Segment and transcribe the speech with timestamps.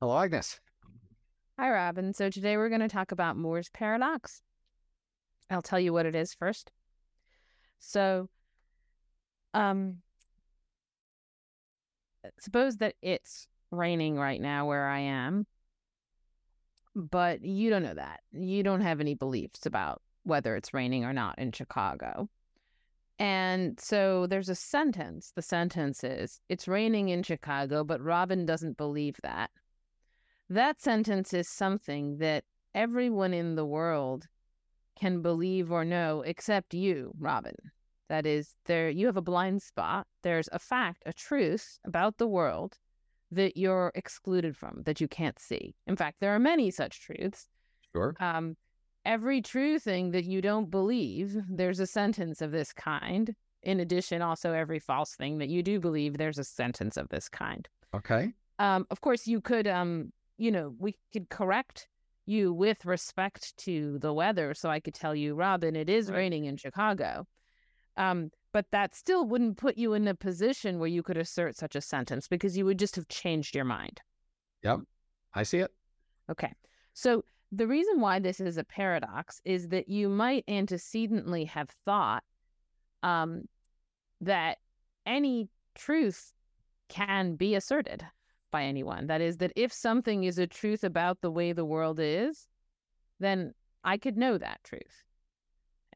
[0.00, 0.60] Hello, Agnes.
[1.58, 2.14] Hi, Robin.
[2.14, 4.42] So today we're going to talk about Moore's paradox.
[5.50, 6.70] I'll tell you what it is first.
[7.80, 8.28] So,
[9.54, 9.96] um,
[12.38, 15.48] suppose that it's raining right now where I am,
[16.94, 18.20] but you don't know that.
[18.32, 22.28] You don't have any beliefs about whether it's raining or not in Chicago.
[23.18, 25.32] And so there's a sentence.
[25.34, 29.50] The sentence is, It's raining in Chicago, but Robin doesn't believe that.
[30.50, 34.26] That sentence is something that everyone in the world
[34.98, 37.54] can believe or know except you, Robin.
[38.08, 40.06] That is, there you have a blind spot.
[40.22, 42.78] There's a fact, a truth about the world
[43.30, 45.74] that you're excluded from, that you can't see.
[45.86, 47.46] In fact, there are many such truths.
[47.92, 48.14] Sure.
[48.18, 48.56] Um,
[49.04, 53.34] every true thing that you don't believe, there's a sentence of this kind.
[53.62, 57.28] In addition, also every false thing that you do believe, there's a sentence of this
[57.28, 57.68] kind.
[57.94, 58.32] Okay.
[58.58, 61.88] Um, of course, you could, um, you know, we could correct
[62.24, 64.54] you with respect to the weather.
[64.54, 66.18] So I could tell you, Robin, it is Right.
[66.18, 67.26] raining in Chicago.
[67.96, 71.74] Um, but that still wouldn't put you in a position where you could assert such
[71.74, 74.00] a sentence because you would just have changed your mind.
[74.62, 74.80] Yep.
[75.34, 75.72] I see it.
[76.30, 76.54] Okay.
[76.94, 82.22] So the reason why this is a paradox is that you might antecedently have thought
[83.02, 83.44] um,
[84.20, 84.58] that
[85.06, 86.32] any truth
[86.88, 88.04] can be asserted
[88.50, 89.06] by anyone.
[89.06, 92.48] That is, that if something is a truth about the way the world is,
[93.20, 95.04] then I could know that truth.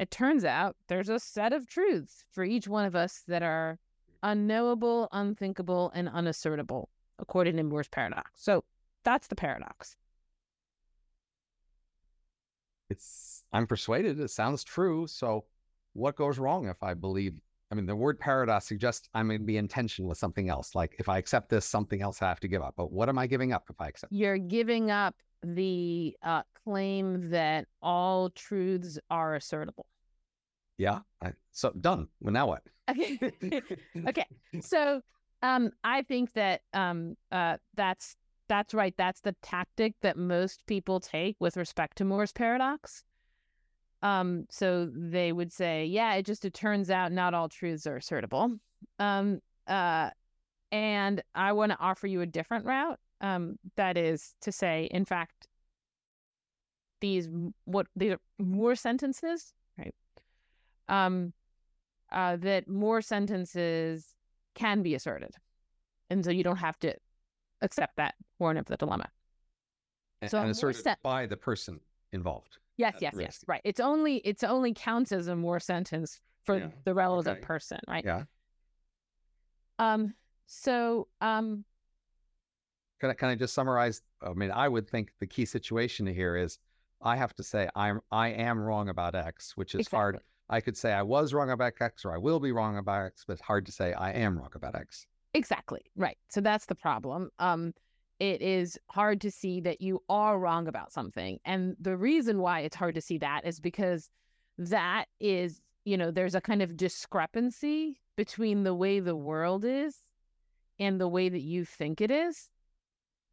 [0.00, 3.78] It turns out there's a set of truths for each one of us that are
[4.22, 6.86] unknowable, unthinkable, and unassertable,
[7.18, 8.30] according to Moore's paradox.
[8.36, 8.64] So
[9.04, 9.96] that's the paradox.
[12.88, 14.20] It's I'm persuaded.
[14.20, 15.06] It sounds true.
[15.06, 15.44] So
[15.92, 17.40] what goes wrong if I believe
[17.72, 20.74] I mean the word paradox suggests I'm gonna be in tension with something else.
[20.74, 22.74] Like if I accept this, something else I have to give up.
[22.76, 24.12] But what am I giving up if I accept?
[24.12, 29.86] You're giving up the uh, claim that all truths are assertable.
[30.76, 30.98] Yeah.
[31.22, 32.08] I, so done.
[32.20, 32.62] Well now what?
[32.90, 33.18] Okay.
[34.06, 34.26] okay.
[34.60, 35.00] So
[35.40, 38.16] um, I think that um, uh, that's
[38.48, 38.94] that's right.
[38.98, 43.02] That's the tactic that most people take with respect to Moore's paradox.
[44.02, 47.96] Um, so they would say, yeah, it just it turns out not all truths are
[47.96, 48.58] assertable.
[48.98, 50.10] Um, uh,
[50.72, 52.98] and I want to offer you a different route.
[53.20, 55.46] Um, that is to say, in fact,
[57.00, 57.28] these
[57.64, 59.94] what these are Moore sentences, right?
[60.88, 61.32] Um,
[62.10, 64.14] uh, that Moore sentences
[64.54, 65.34] can be asserted,
[66.10, 66.94] and so you don't have to
[67.60, 69.08] accept that horn of the dilemma.
[70.20, 71.80] And, So and asserted sen- by the person
[72.12, 72.58] involved.
[72.76, 73.44] Yes, yes, yes.
[73.46, 73.60] Right.
[73.64, 77.46] It's only it's only counts as a Moore sentence for Yeah, the relevant okay.
[77.46, 78.04] person, right?
[78.04, 78.24] Yeah.
[79.78, 80.14] Um.
[80.46, 81.64] So, um.
[83.00, 84.00] Can I, can I just summarize?
[84.22, 86.58] I mean, I would think the key situation here is
[87.00, 90.18] I have to say I'm I am wrong about X, which is hard.
[90.48, 93.24] I could say I was wrong about X or I will be wrong about X,
[93.26, 95.06] but it's hard to say I am wrong about X.
[95.34, 95.80] Exactly.
[95.96, 96.18] Right.
[96.28, 97.30] So that's the problem.
[97.38, 97.72] Um,
[98.22, 101.40] it is hard to see that you are wrong about something.
[101.44, 104.10] And the reason why it's hard to see that is because
[104.58, 109.96] that is, you know, there's a kind of discrepancy between the way the world is
[110.78, 112.48] and the way that you think it is.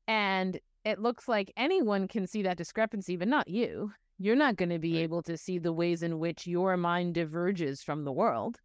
[0.07, 3.93] And it looks like anyone can see that discrepancy, but not you.
[4.17, 5.03] You're not going to be Right.
[5.03, 8.59] able to see the ways in which your mind diverges from the world.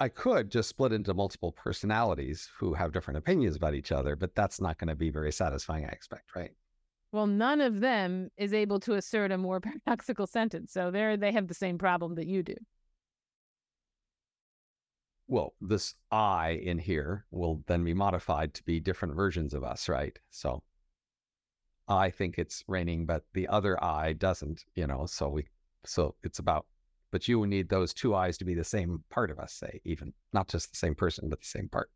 [0.00, 4.34] I could just split into multiple personalities who have different opinions about each other, but
[4.34, 6.52] that's not going to be very satisfying, I expect, right?
[7.12, 10.72] Well, none of them is able to assert a Moore paradoxical sentence.
[10.72, 12.54] So there they have the same problem that you do.
[15.28, 19.86] Well, this I in here will then be modified to be different versions of us,
[19.86, 20.18] right?
[20.30, 20.62] So
[21.88, 25.46] I think it's raining, but the other I doesn't, you know, so we,
[25.84, 26.66] so it's about,
[27.10, 29.80] but you would need those two I's to be the same part of us, say,
[29.84, 31.90] even not just the same person, but the same part.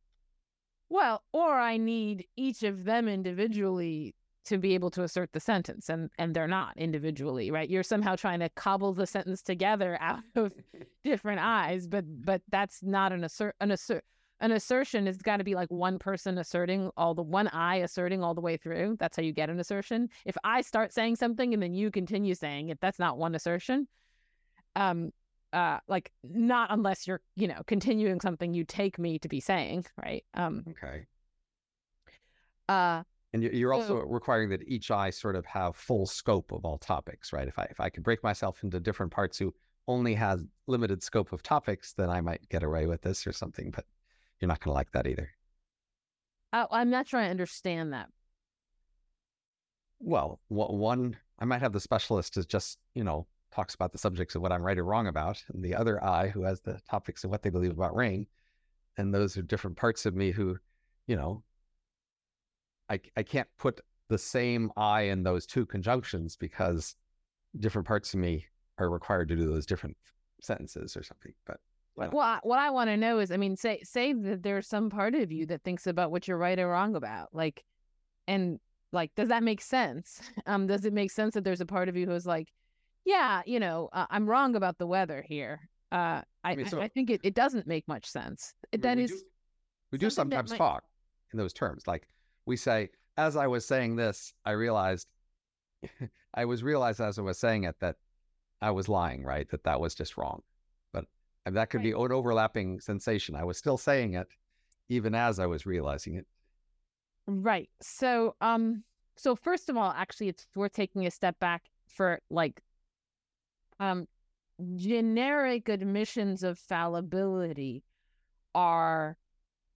[0.89, 4.15] Well, or I need each of them individually
[4.45, 7.69] to be able to assert the sentence and and they're not individually, right?
[7.69, 10.53] You're somehow trying to cobble the sentence together out of
[11.05, 14.05] different I's, but but that's not an assert an assert
[14.41, 18.23] an assertion has got to be like one person asserting all the one I asserting
[18.23, 18.97] all the way through.
[18.99, 20.11] That's how you get an assertion.
[20.27, 23.89] If I start saying something and then you continue saying it, that's not one assertion.
[24.77, 25.13] Um
[25.53, 29.87] uh like not unless you're, you know, continuing something you take me to be saying,
[30.03, 30.25] right?
[30.35, 31.07] Um Okay.
[32.69, 36.53] uh And you- you're also So- requiring that each I sort of have full scope
[36.53, 37.47] of all topics, right?
[37.49, 39.55] If I if I could break myself into different parts who
[39.87, 43.71] only has limited scope of topics, then I might get away with this or something.
[43.71, 43.85] But
[44.41, 45.31] you're not going to like that either.
[46.53, 48.09] I, I'm not sure I understand that.
[50.01, 53.99] Well, what one I might have the specialist is just you know talks about the
[53.99, 56.81] subjects of what I'm right or wrong about, and the other I who has the
[56.89, 58.27] topics of what they believe about rain,
[58.97, 60.57] and those are different parts of me who,
[61.07, 61.43] you know,
[62.89, 66.97] I I can't put the same I in those two conjunctions because
[67.59, 68.47] different parts of me
[68.79, 69.97] are required to do those different
[70.41, 71.33] sentences or something.
[71.47, 71.61] But
[71.97, 74.91] well, I, what I want to know is, I mean, say say that there's some
[74.91, 77.65] part of you that thinks about what you're right or wrong about, like,
[78.27, 78.59] and
[78.93, 80.21] like, does that make sense?
[80.47, 82.53] Um, does it make sense that there's a part of you who's like,
[83.05, 85.69] yeah, you know, uh, I'm wrong about the weather here.
[85.93, 88.55] Uh, I I, mean, so, I think it, it doesn't make much sense.
[88.73, 89.21] That we is, do,
[89.93, 90.59] we do sometimes might...
[90.59, 90.85] talk
[91.33, 91.87] in those terms.
[91.87, 92.09] Like
[92.47, 95.07] we say, as I was saying this, I realized,
[96.35, 97.97] I was realized as I was saying it that
[98.61, 99.49] I was lying, right?
[99.51, 100.43] That that was just wrong.
[100.93, 101.05] But
[101.47, 101.85] and that could right.
[101.85, 103.37] be an overlapping sensation.
[103.37, 104.27] I was still saying it,
[104.89, 106.27] even as I was realizing it.
[107.27, 107.71] Right.
[107.81, 108.83] So, um,
[109.17, 112.61] so first of all, actually, it's worth taking a step back for like,
[113.81, 114.07] um,
[114.77, 117.83] generic admissions of fallibility
[118.55, 119.17] are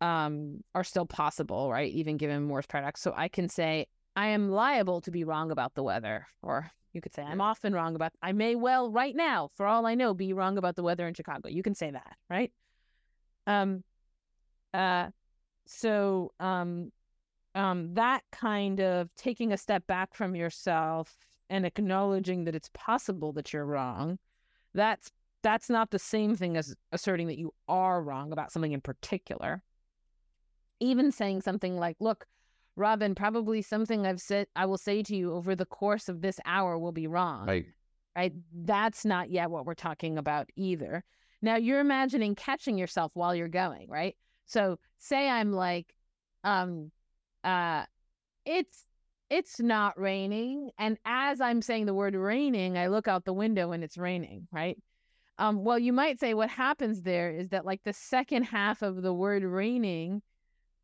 [0.00, 3.00] um are still possible right even given moore's paradox.
[3.00, 7.00] So i can say i am liable to be wrong about the weather or you
[7.00, 10.14] could say i'm often wrong about i may well right now for all i know
[10.14, 11.48] be wrong about the weather in chicago.
[11.48, 12.52] You can say that right?
[13.48, 13.82] Um
[14.72, 15.08] uh
[15.66, 16.92] so um
[17.56, 21.16] um that kind of taking a step back from yourself
[21.50, 24.18] and acknowledging that it's possible that you're wrong
[24.74, 25.10] that's
[25.42, 29.62] that's not the same thing as asserting that you are wrong about something in particular.
[30.80, 32.26] Even saying something like, look,
[32.76, 36.38] Robin, probably something I've said I will say to you over the course of this
[36.44, 37.46] hour will be wrong.
[37.46, 37.66] Right.
[38.16, 38.32] Right.
[38.52, 41.04] That's not yet what we're talking about either.
[41.40, 44.16] Now you're imagining catching yourself while you're going, right?
[44.46, 45.94] So say I'm like,
[46.42, 46.90] um,
[47.44, 47.84] uh,
[48.44, 48.86] it's
[49.30, 50.70] it's not raining.
[50.78, 54.48] And as I'm saying the word raining, I look out the window and it's raining,
[54.52, 54.78] right?
[55.38, 59.02] Um, well, you might say what happens there is that, like, the second half of
[59.02, 60.22] the word raining,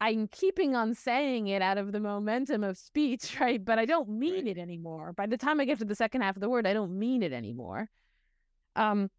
[0.01, 3.65] I'm keeping on saying it out of the momentum of speech, right?
[3.65, 5.13] But I don't mean it anymore.
[5.13, 7.23] By the time I get to the second half of the word, I don't mean
[7.23, 7.89] it anymore.
[8.77, 9.11] Um,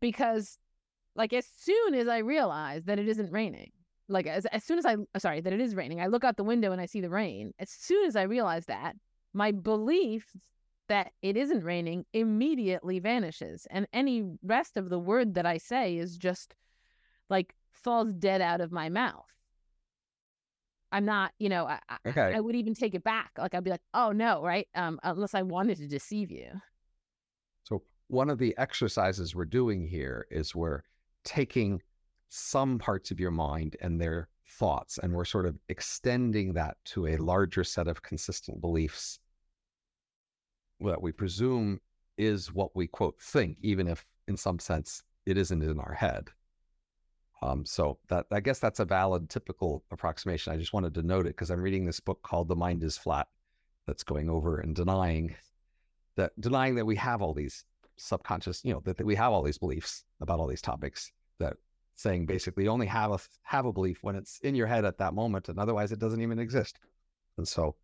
[0.00, 0.58] because,
[1.14, 3.70] like, as soon as I realize that it isn't raining,
[4.12, 6.44] like as, as soon as I sorry that it is raining, I look out the
[6.44, 7.52] window and I see the rain.
[7.58, 8.94] As soon as I realize that,
[9.32, 10.30] my belief
[10.88, 15.96] that it isn't raining immediately vanishes, and any rest of the word that I say
[15.96, 16.54] is just
[17.30, 19.24] like falls dead out of my mouth.
[20.92, 22.20] I'm not, you know, I, okay.
[22.20, 23.30] I, I would even take it back.
[23.38, 24.68] Like I'd be like, oh no, right?
[24.74, 26.50] Um, unless I wanted to deceive you.
[27.64, 30.82] So one of the exercises we're doing here is we're
[31.24, 31.80] taking
[32.34, 34.96] some parts of your mind and their thoughts.
[34.96, 39.18] And we're sort of extending that to a larger set of consistent beliefs
[40.80, 41.78] that we presume
[42.16, 46.30] is what we quote think, even if in some sense it isn't in our head.
[47.42, 50.54] Um, so that I guess that's a valid typical approximation.
[50.54, 52.96] I just wanted to note it because I'm reading this book called The Mind is
[52.96, 53.28] Flat
[53.86, 55.34] that's going over and denying
[56.16, 57.64] that denying that we have all these
[57.96, 61.56] subconscious, you know, that, that we have all these beliefs about all these topics that
[61.94, 65.14] saying basically only have a have a belief when it's in your head at that
[65.14, 66.78] moment and otherwise it doesn't even exist
[67.36, 67.74] and so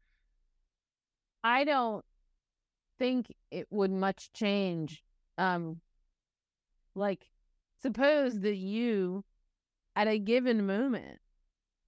[1.44, 2.04] i don't
[2.98, 5.02] think it would much change
[5.36, 5.80] um
[6.94, 7.26] like
[7.82, 9.24] suppose that you
[9.94, 11.18] at a given moment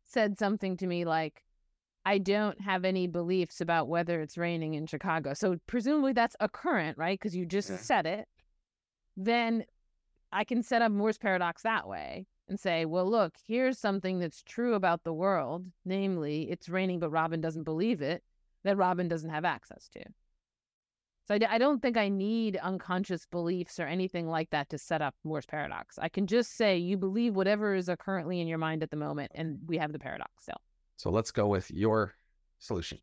[0.04, 1.42] said something to me like
[2.04, 5.34] I don't have any beliefs about whether it's raining in Chicago.
[5.34, 7.18] So presumably that's a current, right?
[7.18, 7.76] Because you just yeah.
[7.76, 8.26] said it.
[9.16, 9.64] Then
[10.32, 14.42] I can set up Moore's paradox that way and say, well, look, here's something that's
[14.42, 18.22] true about the world, namely, it's raining, but Robin doesn't believe it,
[18.64, 20.02] that Robin doesn't have access to.
[21.26, 24.78] So I d- I don't think I need unconscious beliefs or anything like that to
[24.78, 25.96] set up Moore's paradox.
[25.96, 29.30] I can just say you believe whatever is currently in your mind at the moment,
[29.36, 30.60] and we have the paradox still.
[30.96, 32.14] So let's go with your
[32.58, 32.98] solution.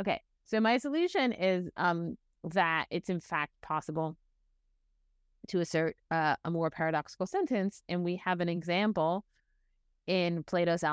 [0.00, 0.20] Okay.
[0.44, 4.16] So my solution is um, that it's in fact possible
[5.48, 7.82] to assert uh, a Moore paradoxical sentence.
[7.88, 9.24] And we have an example
[10.06, 10.84] in Plato's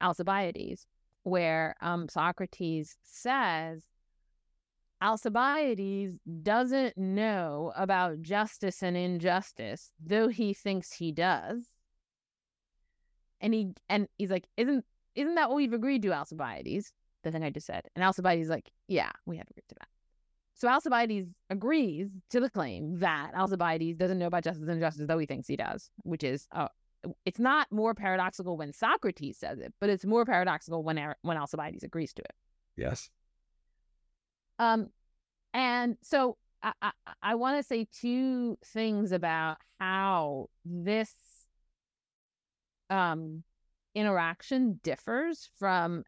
[0.00, 0.86] Alcibiades,
[1.24, 3.84] where um, Socrates says
[5.02, 11.64] Alcibiades doesn't know about justice and injustice, though he thinks he does.
[13.40, 14.84] And he and he's like, isn't
[15.14, 16.92] isn't that what we've agreed to, Alcibiades?
[17.22, 17.88] The thing I just said.
[17.94, 19.88] And Alcibiades is like, yeah, we have agreed to that.
[20.56, 25.18] So Alcibiades agrees to the claim that Alcibiades doesn't know about justice and injustice, though
[25.18, 26.68] he thinks he does, which is uh,
[27.26, 31.84] it's not Moore paradoxical when Socrates says it, but it's Moore paradoxical when when Alcibiades
[31.84, 32.32] agrees to it.
[32.74, 33.10] Yes.
[34.58, 34.88] Um,
[35.52, 41.12] and so I, I, I want to say two things about how this
[42.88, 43.42] um
[43.94, 46.04] interaction differs from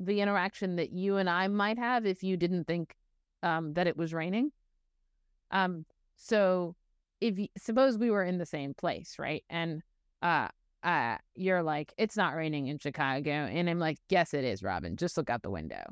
[0.00, 2.94] the interaction that you and I might have if you didn't think
[3.42, 4.50] um, that it was raining.
[5.50, 5.84] Um,
[6.16, 6.74] so
[7.20, 9.44] if you, suppose we were in the same place, right?
[9.48, 9.82] And
[10.22, 10.48] uh,
[10.82, 14.96] uh, you're like, it's not raining in Chicago, and I'm like, yes, it is, Robin.
[14.96, 15.82] Just look out the window.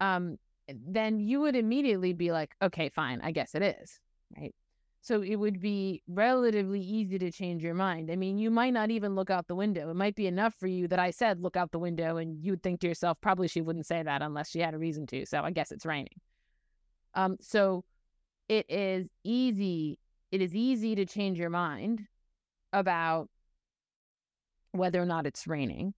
[0.00, 0.36] Um,
[0.68, 4.00] then you would immediately be like, okay, fine, I guess it is,
[4.36, 4.54] right?
[5.02, 8.10] So it would be relatively easy to change your mind.
[8.10, 9.88] I mean, you might not even look out the window.
[9.88, 12.62] It might be enough for you that I said, look out the window, and you'd
[12.64, 15.24] think to yourself, probably she wouldn't say that unless she had a reason to.
[15.24, 16.20] So I guess it's raining.
[17.16, 17.84] Um, so
[18.48, 19.98] it is easy.
[20.30, 22.02] It is easy to change your mind
[22.72, 23.28] about
[24.72, 25.94] whether or not it's raining.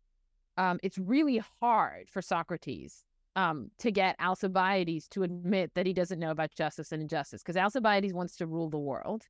[0.57, 3.05] Um, it's really hard for Socrates
[3.37, 7.57] um, to get Alcibiades to admit that he doesn't know about justice and injustice because
[7.57, 9.25] Alcibiades wants to rule the world.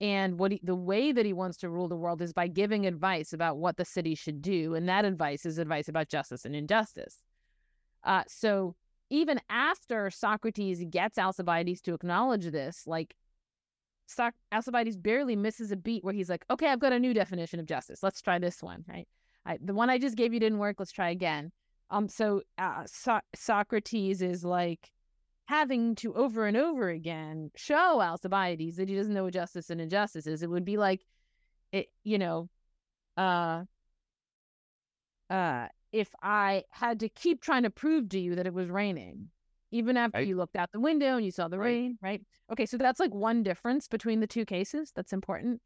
[0.00, 2.86] And what he, the way that he wants to rule the world is by giving
[2.86, 4.74] advice about what the city should do.
[4.74, 7.16] And that advice is advice about justice and injustice.
[8.04, 8.76] Uh, so
[9.10, 13.14] even after Socrates gets Alcibiades to acknowledge this, like
[14.06, 17.60] Soc- Alcibiades barely misses a beat where he's like, okay, I've got a new definition
[17.60, 18.02] of justice.
[18.02, 19.06] Let's try this one, right?
[19.44, 20.76] I, the one I just gave you didn't work.
[20.78, 21.52] Let's try again.
[21.90, 24.90] Um, so uh, so- Socrates is like
[25.46, 29.80] having to over and over again show Alcibiades that he doesn't know what justice and
[29.80, 30.42] injustice is.
[30.42, 31.04] It would be like,
[31.72, 32.48] it, you know,
[33.16, 33.64] uh,
[35.30, 39.30] uh, if I had to keep trying to prove to you that it was raining,
[39.70, 40.28] even after Right.
[40.28, 41.66] you looked out the window and you saw the Right.
[41.66, 42.22] rain, right?
[42.50, 44.92] Okay, so that's like one difference between the two cases.
[44.92, 45.62] That's important.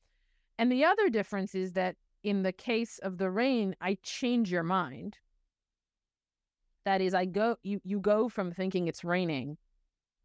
[0.58, 4.62] And the other difference is that in the case of the rain, I change your
[4.62, 5.18] mind.
[6.84, 9.56] That is, I go you you go from thinking it's raining,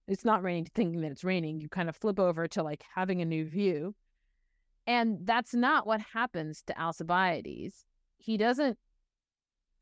[0.08, 1.60] it's not raining to thinking that it's raining.
[1.60, 3.96] You kind of flip over to like having a new view.
[4.88, 7.86] And that's not what happens to Alcibiades.
[8.18, 8.80] He doesn't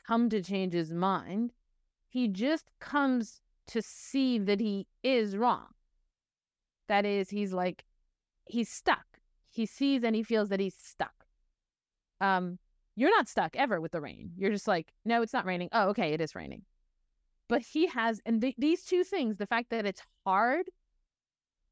[0.06, 1.52] come to change his mind.
[2.10, 5.68] He just comes to see that he is wrong.
[6.88, 7.86] That is, he's like,
[8.46, 9.06] he's stuck.
[9.50, 11.26] He sees and he feels that he's stuck.
[12.22, 12.60] Um,
[12.96, 14.32] you're not stuck ever with the rain.
[14.38, 15.70] You're just like, no, it's not raining.
[15.72, 16.64] Oh, okay, it is raining.
[17.48, 20.68] But he has, and th- these two things, the fact that it's hard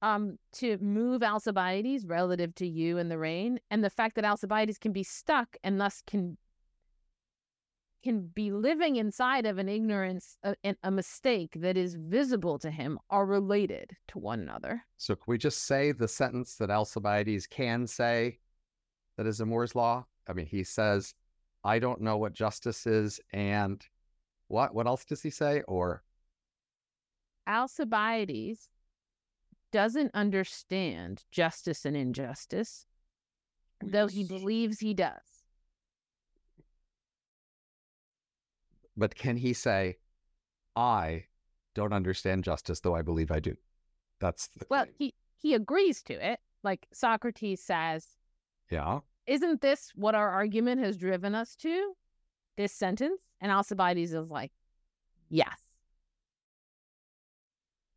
[0.01, 4.77] um, to move Alcibiades relative to you and the rain, and the fact that Alcibiades
[4.77, 6.37] can be stuck and thus can
[8.03, 12.69] can be living inside of an ignorance, uh, a, a mistake that is visible to
[12.69, 14.83] him, are related to one another.
[14.97, 18.39] So can we just say the sentence that Alcibiades can say
[19.17, 20.05] that is a Moore's law?
[20.27, 21.13] I mean, he says,
[21.63, 23.85] I don't know what justice is and
[24.47, 24.75] what?
[24.75, 25.61] What else does he say?
[25.61, 26.03] Or
[27.47, 28.69] Alcibiades
[29.71, 32.85] doesn't understand justice and injustice,
[33.81, 35.32] though he believes he does.
[38.97, 39.97] But can he say,
[40.75, 41.25] I
[41.75, 43.55] don't understand justice, though I believe I do?
[44.19, 44.93] That's the Well, thing.
[44.97, 46.39] he he agrees to it.
[46.63, 48.07] Like Socrates says,
[48.71, 48.99] yeah.
[49.27, 51.93] isn't this what our argument has driven us to?
[52.55, 53.19] This sentence?
[53.41, 54.51] And Alcibiades is like,
[55.29, 55.59] yes.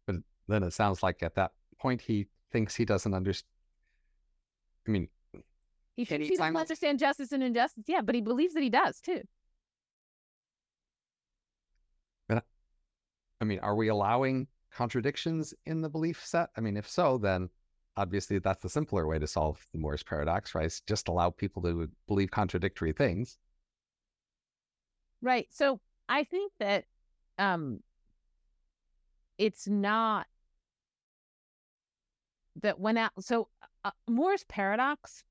[0.07, 0.17] But
[0.49, 3.49] then it sounds like at that point he thinks he doesn't understand.
[4.89, 5.09] I mean,
[5.97, 7.85] He thinks he he doesn't understand justice and injustice.
[7.87, 9.23] Yeah, but he believes that he does too.
[13.41, 16.51] I mean, are we allowing contradictions in the belief set?
[16.57, 17.49] I mean, if so, then
[17.97, 20.73] obviously that's the simpler way to solve the Moore's paradox, right?
[20.87, 23.39] Just allow people to believe contradictory things.
[25.23, 25.47] Right.
[25.51, 26.85] So I think that
[27.39, 27.81] um
[29.39, 30.27] it's not
[32.63, 33.49] that when out so
[33.85, 35.25] uh, Moore's paradox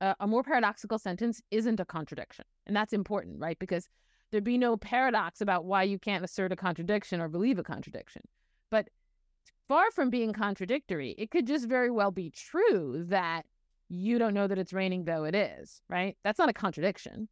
[0.00, 2.44] uh, a more paradoxical sentence isn't a contradiction.
[2.66, 3.58] And that's important, right?
[3.58, 3.88] Because
[4.30, 8.22] there'd be no paradox about why you can't assert a contradiction or believe a contradiction.
[8.70, 8.88] But
[9.68, 13.44] far from being contradictory, it could just very well be true that
[13.88, 16.16] you don't know that it's raining though it is, right?
[16.22, 17.28] That's not a contradiction.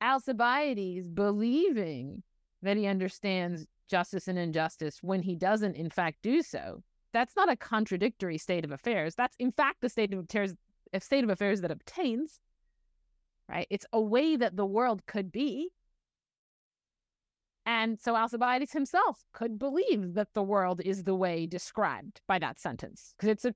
[0.00, 2.22] Alcibiades believing
[2.62, 6.82] that he understands justice and injustice when he doesn't, in fact, do so.
[7.12, 9.14] That's not a contradictory state of affairs.
[9.14, 10.52] That's, in fact, the state of affairs,
[10.92, 12.40] a state of affairs that obtains.
[13.48, 13.66] Right?
[13.70, 15.70] It's a way that the world could be.
[17.66, 22.58] And so Alcibiades himself could believe that the world is the way described by that
[22.60, 23.54] sentence because it's a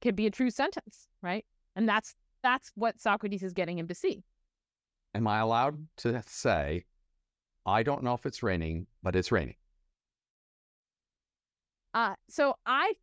[0.00, 1.44] could be a true sentence, right?
[1.76, 4.24] And that's that's what Socrates is getting him to see.
[5.14, 6.84] Am I allowed to say
[7.66, 9.56] I don't know if it's raining, but it's raining.
[11.92, 12.94] Uh, so I,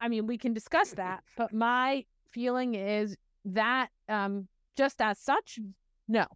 [0.00, 5.58] I mean, we can discuss that, but my feeling is that um, just as such,
[6.08, 6.26] no.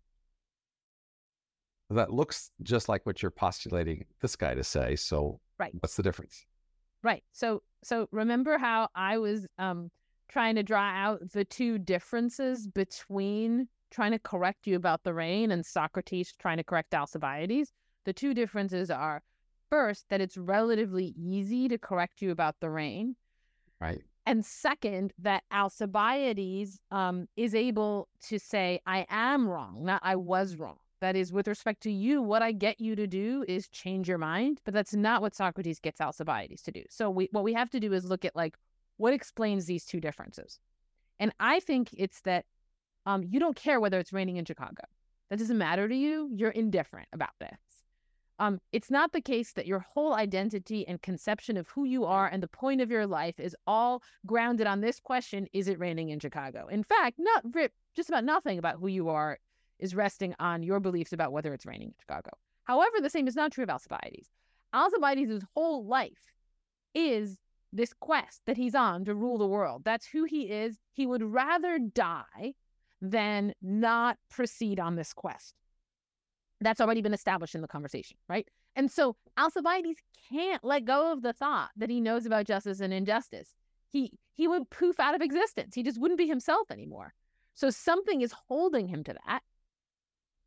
[1.90, 4.96] That looks just like what you're postulating this guy to say.
[4.96, 5.72] So, right.
[5.80, 6.44] what's the difference?
[7.02, 7.24] Right.
[7.32, 9.90] So, so remember how I was um,
[10.28, 15.50] trying to draw out the two differences between trying to correct you about the rain
[15.50, 17.72] and Socrates trying to correct Alcibiades?
[18.04, 19.22] The two differences are
[19.70, 23.16] first, that it's relatively easy to correct you about the rain.
[23.80, 24.02] Right.
[24.28, 30.56] And second, that Alcibiades um, is able to say, I am wrong, not I was
[30.56, 30.76] wrong.
[31.00, 34.18] That is, with respect to you, what I get you to do is change your
[34.18, 36.82] mind, but that's not what Socrates gets Alcibiades to do.
[36.90, 38.58] So we, what we have to do is look at like
[38.98, 40.58] what explains these two differences.
[41.18, 42.44] And I think it's that
[43.06, 44.84] um, you don't care whether it's raining in Chicago.
[45.30, 46.28] That doesn't matter to you.
[46.34, 47.58] You're indifferent about this.
[48.40, 52.28] Um, it's not the case that your whole identity and conception of who you are
[52.28, 56.10] and the point of your life is all grounded on this question: Is it raining
[56.10, 56.68] in Chicago?
[56.68, 57.44] In fact, not
[57.94, 59.38] just about nothing about who you are
[59.78, 62.30] is resting on your beliefs about whether it's raining in Chicago.
[62.64, 64.28] However, the same is not true of Alcibiades.
[64.74, 66.32] Alcibiades' whole life
[66.94, 67.38] is
[67.72, 69.82] this quest that he's on to rule the world.
[69.84, 70.78] That's who he is.
[70.92, 72.54] He would rather die
[73.00, 75.54] than not proceed on this quest.
[76.60, 78.46] That's already been established in the conversation, right?
[78.74, 80.00] And so Alcibiades
[80.30, 83.54] can't let go of the thought that he knows about justice and injustice.
[83.90, 85.74] He he would poof out of existence.
[85.74, 87.14] He just wouldn't be himself anymore.
[87.54, 89.42] So something is holding him to that,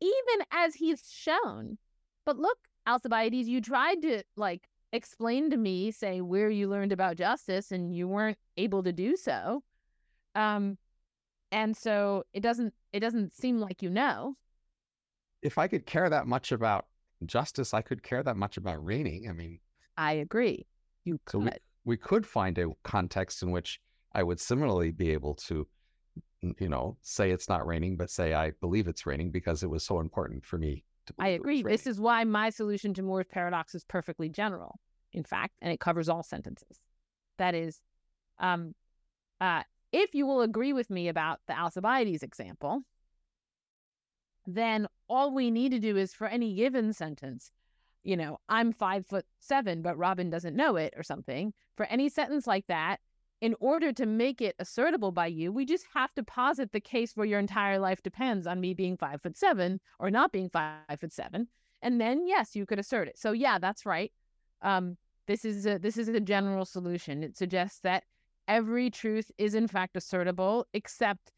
[0.00, 1.76] even as he's shown.
[2.24, 7.16] But look, Alcibiades, you tried to like explain to me, say where you learned about
[7.16, 9.62] justice, and you weren't able to do so.
[10.34, 10.78] Um,
[11.50, 14.36] and so it doesn't it doesn't seem like you know
[15.42, 16.86] if i could care that much about
[17.26, 19.58] justice i could care that much about raining i mean
[19.96, 20.66] i agree
[21.04, 21.50] you could so we,
[21.84, 23.80] we could find a context in which
[24.12, 25.66] i would similarly be able to
[26.58, 29.84] you know say it's not raining but say i believe it's raining because it was
[29.84, 31.14] so important for me to.
[31.18, 34.80] i agree this is why my solution to moore's paradox is perfectly general
[35.12, 36.78] in fact and it covers all sentences
[37.38, 37.80] that is
[38.40, 38.74] um
[39.40, 39.62] uh
[39.92, 42.82] if you will agree with me about the Alcibiades example,
[44.46, 47.50] then all we need to do is for any given sentence,
[48.02, 51.52] you know, I'm five foot seven, but Robin doesn't know it or something.
[51.76, 53.00] For any sentence like that,
[53.40, 57.16] in order to make it assertable by you, we just have to posit the case
[57.16, 61.00] where your entire life depends on me being five foot seven or not being five
[61.00, 61.48] foot seven.
[61.82, 63.18] And then, yes, you could assert it.
[63.18, 64.12] So, yeah, that's right.
[64.62, 67.24] Um, this is a, this is a general solution.
[67.24, 68.04] It suggests that
[68.46, 71.32] every truth is in fact assertable, except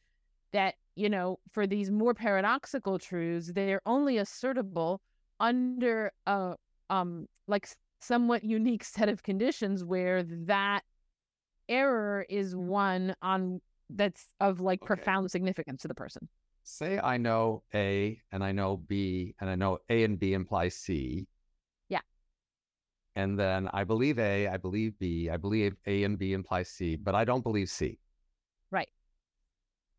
[0.52, 5.00] that, you know, for these Moore paradoxical truths, they're only assertable
[5.40, 6.54] under a
[6.90, 7.68] um like
[8.00, 10.82] somewhat unique set of conditions where that
[11.68, 14.86] error is one on that's of like okay.
[14.86, 16.28] profound significance to the person.
[16.64, 20.68] Say I know A and I know B and I know A and B imply
[20.68, 21.26] C
[21.88, 22.00] Yeah.
[23.16, 26.96] and then I believe A, I believe B, I believe A and B imply C,
[26.96, 27.98] but I don't believe C.
[28.70, 28.88] Right.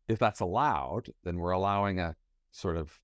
[0.08, 2.16] If that's allowed, then we're allowing a
[2.52, 3.00] sort of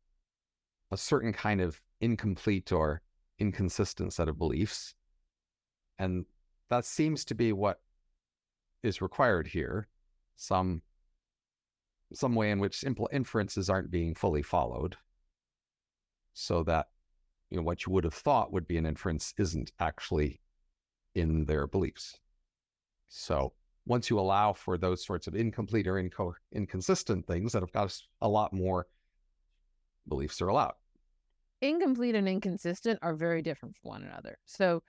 [0.91, 3.03] a certain kind of incomplete or
[3.39, 4.95] inconsistent set of beliefs.
[5.99, 6.27] And
[6.69, 7.81] that seems to be what
[8.83, 9.89] is required here.
[10.37, 10.83] Some
[12.13, 14.97] some way in which simple inferences aren't being fully followed
[16.35, 16.89] so that
[17.51, 20.41] you know, what you would have thought would be an inference isn't actually
[21.15, 22.19] in their beliefs.
[23.09, 23.53] So
[23.87, 27.97] once you allow for those sorts of incomplete or inco- inconsistent things that have got
[28.21, 28.87] a lot more
[30.09, 30.75] beliefs are allowed.
[31.61, 34.37] Incomplete and inconsistent are very different from one another.
[34.47, 34.83] So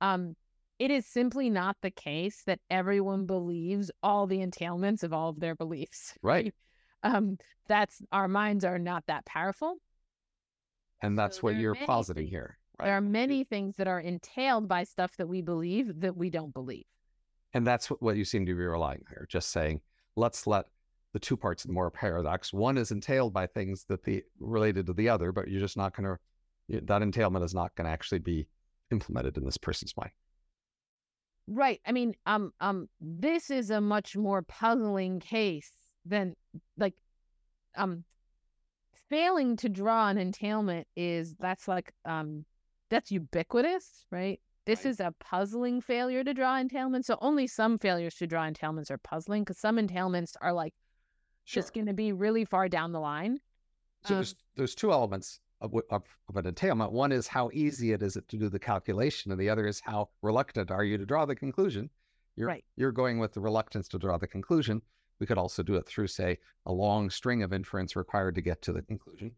[0.00, 0.36] um,
[0.78, 5.40] it is simply not the case that everyone believes all the entailments of all of
[5.40, 6.14] their beliefs.
[6.22, 6.54] Right.
[7.02, 7.36] Um,
[7.68, 9.76] that's our minds are not that powerful.
[11.02, 12.58] And that's so what you're positing things, here.
[12.78, 12.86] Right?
[12.86, 16.54] There are many things that are entailed by stuff that we believe that we don't
[16.54, 16.86] believe.
[17.54, 19.80] And that's what you seem to be relying on here, just saying,
[20.16, 20.66] let's let
[21.12, 22.52] the two parts of the moral paradox.
[22.52, 25.96] One is entailed by things that the related to the other, but you're just not
[25.96, 26.16] going
[26.68, 28.46] to, that entailment is not going to actually be
[28.90, 30.10] implemented in this person's mind.
[31.46, 31.80] Right.
[31.86, 35.72] I mean, um, um, this is a much more puzzling case
[36.04, 36.34] than
[36.76, 36.94] like,
[37.76, 38.04] um,
[39.10, 42.44] failing to draw an entailment is that's like um
[42.88, 44.40] that's ubiquitous, right?
[44.66, 44.90] This right.
[44.90, 47.04] is a puzzling failure to draw entailment.
[47.04, 50.72] So only some failures to draw entailments are puzzling because some entailments are like
[51.44, 51.62] sure.
[51.62, 53.38] just going to be really far down the line.
[54.06, 56.92] So um, there's there's two elements of, of, of an entailment.
[56.92, 60.08] One is how easy it is to do the calculation, and the other is how
[60.22, 61.90] reluctant are you to draw the conclusion.
[62.36, 62.64] You're, Right.
[62.76, 64.82] You're going with the reluctance to draw the conclusion.
[65.20, 68.60] We could also do it through, say, a long string of inference required to get
[68.62, 69.30] to the conclusion.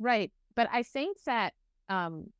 [0.00, 0.32] Right.
[0.54, 1.54] But I think that
[1.88, 2.30] um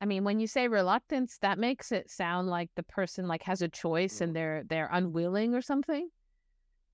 [0.00, 3.62] I mean when you say reluctance, that makes it sound like the person like has
[3.62, 6.08] a choice and they're they're unwilling or something.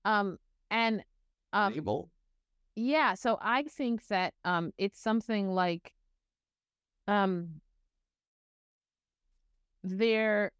[0.05, 0.37] Um
[0.69, 1.03] and
[1.53, 2.09] um Able.
[2.75, 5.93] yeah, so I think that um it's something like
[7.07, 7.61] um
[9.83, 10.51] there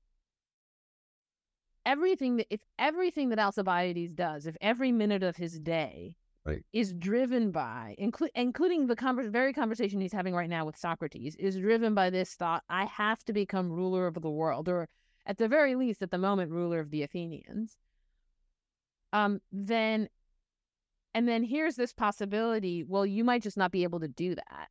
[1.86, 6.64] everything that if everything that Alcibiades does, if every minute of his day Right.
[6.74, 11.36] is driven by, inclu- including the conver- very conversation he's having right now with Socrates,
[11.36, 14.90] is driven by this thought: I have to become ruler of the world, or
[15.26, 17.78] at the very least, at the moment, ruler of the Athenians.
[19.14, 20.10] Um, then,
[21.14, 24.70] and then here's this possibility: well, you might just not be able to do that.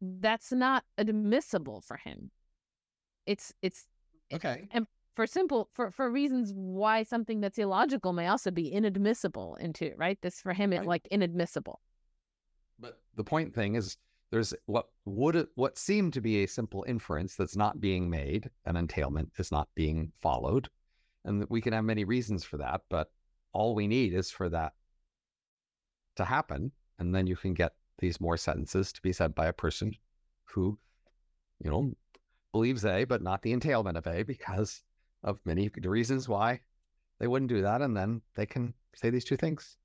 [0.00, 2.30] That's not admissible for him.
[3.26, 3.86] It's it's
[4.32, 4.66] Okay.
[5.16, 10.20] For simple for for reasons why something that's illogical may also be inadmissible into right
[10.20, 10.86] this for him it Right.
[10.86, 11.80] like inadmissible
[12.78, 13.96] But the point thing is,
[14.30, 18.50] there's what would what seemed to be a simple inference that's not being made.
[18.66, 20.68] An entailment is not being followed,
[21.24, 22.82] and we can have many reasons for that.
[22.90, 23.10] But
[23.52, 24.74] all we need is for that
[26.16, 29.52] to happen, and then you can get these Moore sentences to be said by a
[29.52, 29.94] person
[30.44, 30.78] who,
[31.64, 31.92] you know,
[32.52, 34.82] believes A but not the entailment of A because
[35.26, 36.60] of many reasons why
[37.18, 39.76] they wouldn't do that, and then they can say these two things.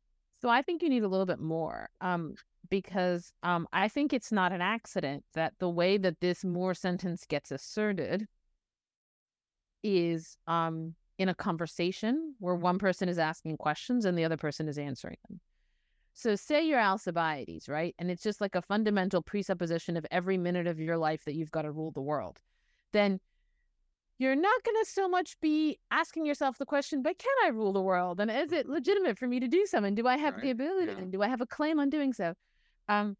[0.41, 2.34] so i think you need a little bit more um
[2.69, 7.25] because um i think it's not an accident that the way that this Moore sentence
[7.27, 8.25] gets asserted
[9.84, 14.67] is um in a conversation where one person is asking questions and the other person
[14.67, 15.39] is answering them
[16.13, 20.67] so say you're alcibiades right and it's just like a fundamental presupposition of every minute
[20.67, 22.39] of your life that you've got to rule the world
[22.93, 23.19] then
[24.21, 27.73] you're not going to so much be asking yourself the question, but can I rule
[27.73, 28.19] the world?
[28.19, 29.84] And is it legitimate for me to do so?
[29.84, 30.91] And do I have the ability?
[30.91, 30.99] yeah.
[30.99, 32.36] And do I have a claim on doing so?
[32.88, 33.17] Um,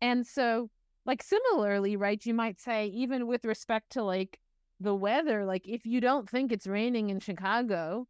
[0.00, 0.70] and so,
[1.06, 4.38] like, similarly, right, you might say, even with respect to like
[4.78, 8.06] the weather, like, if you don't think it's raining in Chicago,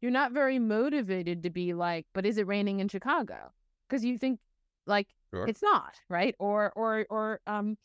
[0.00, 3.50] you're not very motivated to be like, but is it raining in Chicago?
[3.88, 4.38] Because you think,
[4.86, 5.46] like, Sure.
[5.46, 7.78] it's not right or or or um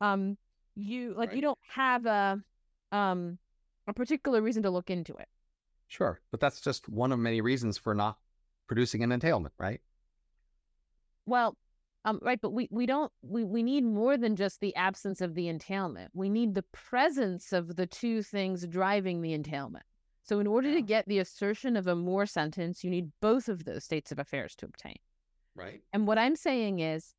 [0.00, 0.36] um
[0.76, 2.40] you like you don't have a
[2.92, 3.36] um
[3.86, 5.28] a particular reason to look into it
[5.86, 8.18] Sure, but that's just one of many reasons for not
[8.66, 9.80] producing an entailment, right?
[11.26, 11.56] well
[12.04, 15.34] um right but we we don't we we need more than just the absence of
[15.34, 19.84] the entailment we need the presence of the two things driving the entailment
[20.22, 20.74] so in order Yeah.
[20.74, 24.18] to get the assertion of a Moore sentence you need both of those states of
[24.18, 24.96] affairs to obtain
[25.56, 25.82] Right.
[25.92, 27.14] And what I'm saying is,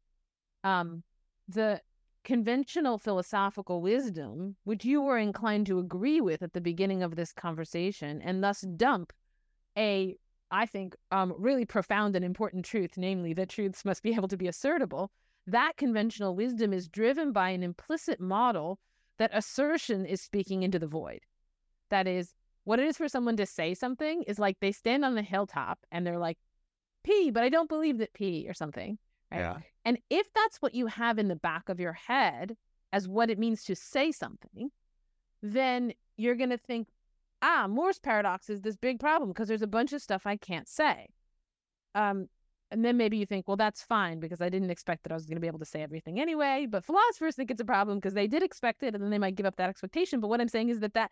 [0.65, 1.03] um,
[1.47, 1.79] the
[2.25, 7.31] conventional philosophical wisdom, which you were inclined to agree with at the beginning of this
[7.31, 9.13] conversation, and thus dump
[9.77, 10.17] a,
[10.51, 14.37] I think, um, really profound and important truth, namely that truths must be able to
[14.37, 15.09] be assertable.
[15.47, 18.79] That conventional wisdom is driven by an implicit model
[19.19, 21.19] that assertion is speaking into the void.
[21.91, 22.33] That is,
[22.63, 25.77] what it is for someone to say something is like they stand on the hilltop
[25.91, 26.39] and they're like,
[27.03, 28.97] P, but I don't believe that P or something.
[29.31, 29.39] Right.
[29.39, 29.57] Yeah.
[29.83, 32.55] And if that's what you have in the back of your head
[32.91, 34.71] as what it means to say something,
[35.41, 36.87] then you're going to think,
[37.41, 40.67] ah, Moore's paradox is this big problem because there's a bunch of stuff I can't
[40.67, 41.09] say.
[41.93, 42.27] Um,
[42.71, 45.25] and then maybe you think, well, that's fine because I didn't expect that I was
[45.25, 46.67] going to be able to say everything anyway.
[46.69, 49.35] But philosophers think it's a problem because they did expect it, and then they might
[49.35, 50.19] give up that expectation.
[50.19, 51.11] But what I'm saying is that that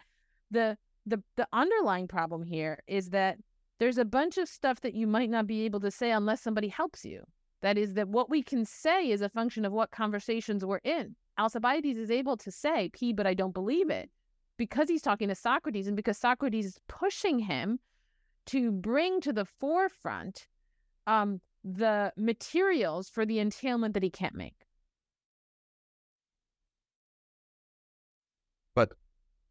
[0.49, 3.37] the the the underlying problem here is that
[3.79, 6.69] there's a bunch of stuff that you might not be able to say unless somebody
[6.69, 7.23] helps you.
[7.63, 11.15] That is, that what we can say is a function of what conversations we're in.
[11.39, 14.09] Alcibiades is able to say, P, but I don't believe it,
[14.57, 17.79] because he's talking to Socrates and because Socrates is pushing him
[18.47, 20.47] to bring to the forefront
[21.07, 24.67] um, the materials for the entailment that he can't make.
[28.75, 28.91] But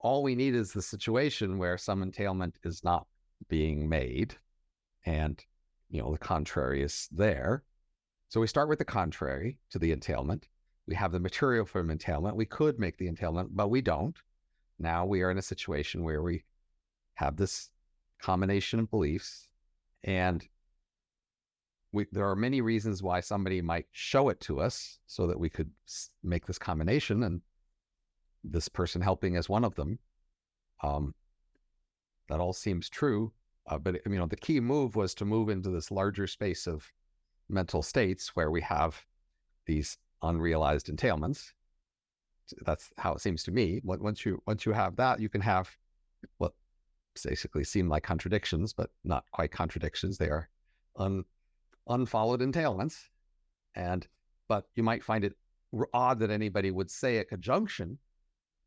[0.01, 3.07] all we need is the situation where some entailment is not
[3.49, 4.35] being made
[5.07, 5.43] and
[5.89, 7.63] you know the contrary is there.
[8.33, 10.49] So we start with the contrary to the entailment.
[10.87, 12.35] We have the material an entailment.
[12.35, 14.17] We could make the entailment, but we don't.
[14.79, 16.43] Now we are in a situation where we
[17.17, 17.69] have this
[18.23, 19.49] combination of beliefs
[20.05, 20.49] and
[21.93, 25.51] we, there are many reasons why somebody might show it to us so that we
[25.51, 25.71] could
[26.25, 27.43] make this combination and
[28.43, 29.99] this person helping is one of them
[30.83, 31.15] um,
[32.31, 33.31] that all seems true
[33.67, 36.91] uh, but you know the key move was to move into this larger space of
[37.53, 39.01] mental states where we have
[39.67, 41.53] these unrealized entailments.
[42.65, 43.81] That's how it seems to me.
[43.85, 45.71] Once you once you have that, you can have
[46.39, 46.53] what
[47.25, 50.19] basically seem like contradictions, but not quite contradictions.
[50.19, 50.49] They are
[50.97, 51.25] un,
[51.89, 53.09] unfollowed entailments,
[53.75, 54.07] and
[54.49, 55.35] but you might find it
[55.95, 57.99] odd that anybody would say a conjunction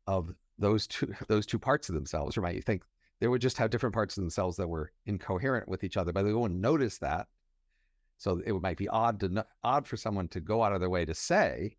[0.06, 2.82] of those two those two parts of themselves, or might you think
[3.20, 6.22] they would just have different parts of themselves that were incoherent with each other, but
[6.22, 7.28] they wouldn't notice that.
[8.18, 11.04] So it might be odd to odd for someone to go out of their way
[11.04, 11.76] to say,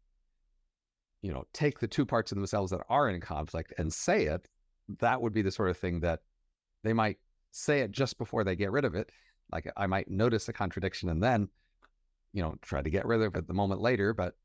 [1.21, 4.47] you know, take the two parts of themselves that are in conflict and say it.
[4.99, 6.21] That would be the sort of thing that
[6.83, 7.17] they might
[7.51, 9.09] say it just before they get rid of it.
[9.51, 11.49] Like I might notice a contradiction and then,
[12.33, 14.13] you know, try to get rid of it the moment later.
[14.13, 14.35] But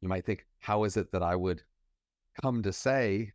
[0.00, 1.62] you might think, how is it that I would
[2.42, 3.32] come to say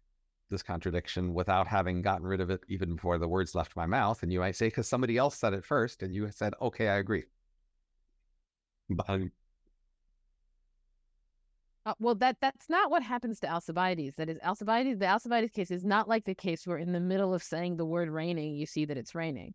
[0.49, 4.21] this contradiction without having gotten rid of it even before the words left my mouth?
[4.21, 6.97] And you might say, because somebody else said it first, and you said, okay, I
[6.97, 7.23] agree.
[11.85, 14.15] Uh, well, that that's not what happens to Alcibiades.
[14.15, 14.99] That is Alcibiades.
[14.99, 17.85] The Alcibiades case is not like the case where, in the middle of saying the
[17.85, 19.53] word raining, you see that it's raining,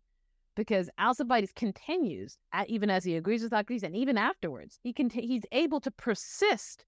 [0.55, 5.09] because Alcibiades continues at, even as he agrees with Socrates, and even afterwards, he can
[5.09, 6.85] he's able to persist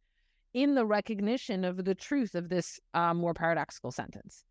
[0.54, 4.44] in the recognition of the truth of this uh, Moore paradoxical sentence.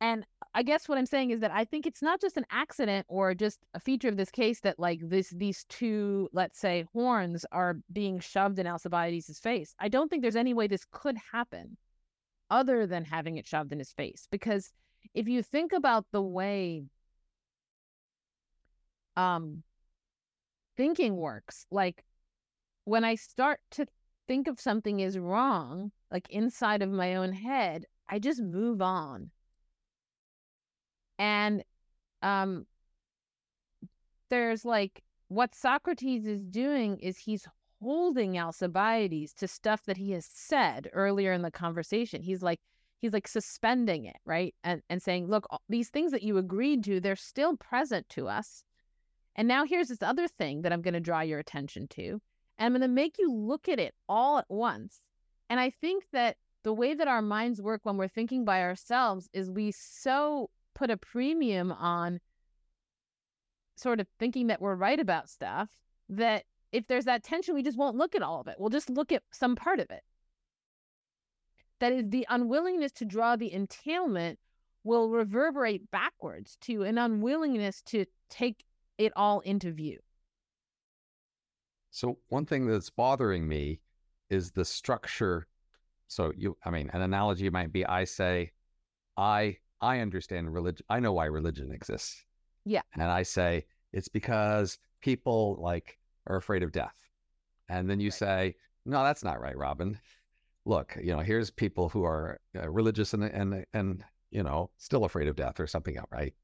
[0.00, 3.06] And I guess what I'm saying is that I think it's not just an accident
[3.08, 7.46] or just a feature of this case that like this these two, let's say, horns
[7.52, 9.74] are being shoved in Alcibiades' face.
[9.78, 11.76] I don't think there's any way this could happen
[12.50, 14.28] other than having it shoved in his face.
[14.30, 14.70] Because
[15.14, 16.84] if you think about the way
[19.16, 19.62] um
[20.76, 22.04] thinking works, like
[22.84, 23.86] when I start to
[24.28, 29.30] think of something is wrong, like inside of my own head, I just move on
[31.18, 31.62] and
[32.22, 32.66] um
[34.28, 37.46] there's like what Socrates is doing is he's
[37.82, 42.22] holding Alcibiades to stuff that he has said earlier in the conversation.
[42.22, 42.60] He's like
[42.98, 44.54] he's like suspending it, right?
[44.64, 48.64] And and saying, look, these things that you agreed to, they're still present to us.
[49.34, 52.20] And now here's this other thing that I'm going to draw your attention to.
[52.58, 55.02] And I'm going to make you look at it all at once.
[55.50, 59.28] And I think that the way that our minds work when we're thinking by ourselves
[59.34, 62.20] is we so put a premium on
[63.76, 65.70] sort of thinking that we're right about stuff
[66.08, 68.56] that if there's that tension, we just won't look at all of it.
[68.58, 70.02] We'll just look at some part of it.
[71.80, 74.38] That is, the unwillingness to draw the entailment
[74.84, 78.64] will reverberate backwards to an unwillingness to take
[78.98, 79.98] it all into view.
[81.90, 83.80] So, one thing that's bothering me
[84.28, 85.46] is the structure.
[86.08, 88.52] So, you, I mean, an analogy might be I say,
[89.16, 90.84] I I understand religion.
[90.88, 92.24] I know why religion exists.
[92.64, 92.82] Yeah.
[92.94, 96.96] And I say it's because people like are afraid of death.
[97.68, 98.14] And then you right.
[98.14, 99.98] say, no, that's not right, Robin.
[100.64, 105.04] Look, you know, here's people who are uh, religious and, and, and, you know, still
[105.04, 106.34] afraid of death or something else, right?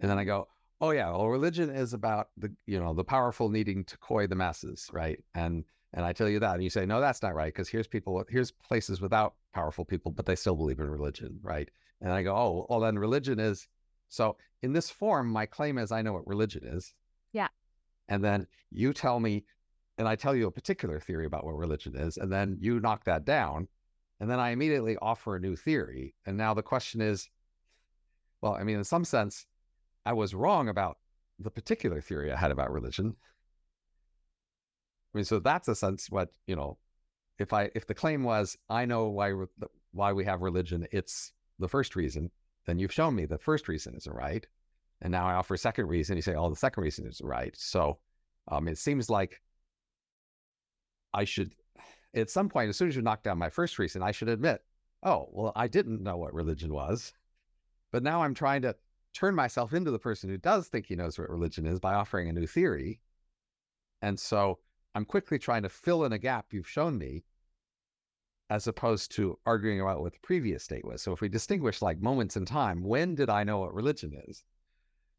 [0.00, 0.48] And then I go,
[0.80, 4.34] oh yeah, well, religion is about the, you know, the powerful needing to coy the
[4.34, 5.18] masses, right?
[5.34, 7.86] And, and I tell you that, and you say, no, that's not right, because here's
[7.86, 11.68] people, here's places without powerful people, but they still believe in religion, right?
[12.04, 13.66] And I go, oh, well, then religion is.
[14.10, 16.94] So in this form, my claim is I know what religion is.
[17.32, 17.48] Yeah.
[18.08, 19.44] And then you tell me,
[19.96, 23.04] and I tell you a particular theory about what religion is, and then you knock
[23.04, 23.68] that down.
[24.20, 26.14] And then I immediately offer a new theory.
[26.26, 27.28] And now the question is,
[28.42, 29.46] well, I mean, in some sense,
[30.04, 30.98] I was wrong about
[31.38, 33.16] the particular theory I had about religion.
[35.14, 36.76] I mean, so that's a sense what, you know,
[37.38, 39.32] if I if the claim was I know why
[39.92, 42.30] why we have religion, it's the first reason,
[42.66, 44.46] then you've shown me the first reason isn't right.
[45.02, 46.16] And now I offer a second reason.
[46.16, 47.54] You say, oh, the second reason is right.
[47.56, 47.98] So
[48.48, 49.40] um, it seems like
[51.12, 51.54] I should,
[52.14, 54.62] at some point, as soon as you knock down my first reason, I should admit,
[55.02, 57.12] oh, well, I didn't know what religion was.
[57.92, 58.74] But now I'm trying to
[59.12, 62.28] turn myself into the person who does think he knows what religion is by offering
[62.28, 63.00] a new theory.
[64.02, 64.58] And so
[64.94, 67.24] I'm quickly trying to fill in a gap you've shown me
[68.50, 71.02] as opposed to arguing about what the previous state was.
[71.02, 74.44] So if we distinguish like moments in time, when did I know what religion is?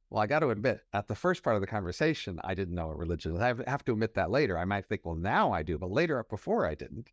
[0.10, 2.88] Well, I got to admit, at the first part of the conversation, I didn't know
[2.88, 3.42] what religion is.
[3.42, 4.58] I have to admit that later.
[4.58, 7.10] I might think, well, now I do, but later, up before I didn't.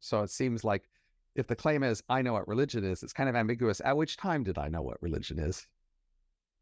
[0.00, 0.88] So it seems like
[1.34, 3.82] if the claim is, I know what religion is, it's kind of ambiguous.
[3.84, 5.66] At which time did I know what religion is?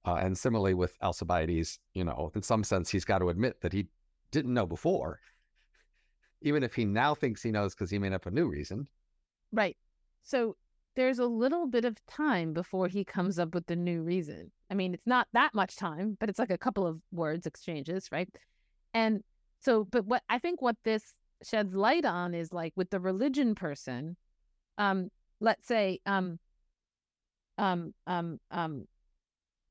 [0.04, 3.72] Uh, and similarly with Alcibiades, you know, in some sense, he's got to admit that
[3.72, 3.86] he
[4.32, 5.20] didn't know before
[6.42, 8.86] even if he now thinks he knows because he made up a new reason.
[9.52, 9.76] Right.
[10.22, 10.56] So
[10.94, 14.50] there's a little bit of time before he comes up with the new reason.
[14.70, 18.08] I mean, it's not that much time, but it's like a couple of words exchanges,
[18.12, 18.28] right?
[18.94, 19.22] And
[19.60, 23.54] so, but what I think what this sheds light on is like with the religion
[23.54, 24.16] person,
[24.78, 25.08] um,
[25.40, 26.38] let's say, um,
[27.58, 28.86] um, um, um,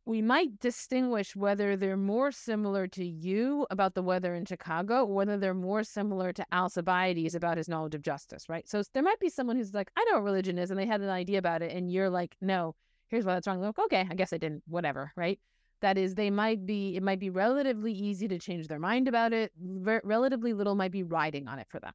[0.06, 5.14] we might distinguish whether they're more similar to you about the weather in Chicago, or
[5.14, 8.68] whether they're more similar to Alcibiades about his knowledge of justice, right?
[8.68, 11.02] So there might be someone who's like, I know what religion is, and they had
[11.02, 12.76] an idea about it, and you're like, no,
[13.10, 13.62] here's why that's wrong.
[13.62, 15.40] Like, okay, I guess I didn't, whatever, right?
[15.82, 19.34] That is, they might be, it might be relatively easy to change their mind about
[19.34, 19.52] it.
[19.60, 21.94] Relatively little might be riding on it for them.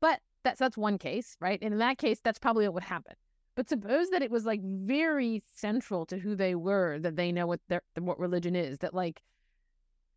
[0.00, 1.58] But that's that's one case, right?
[1.60, 3.14] And in that case, that's probably what would happen.
[3.58, 7.48] But suppose that it was like very central to who they were, that they know
[7.48, 9.20] what their what religion is, that like,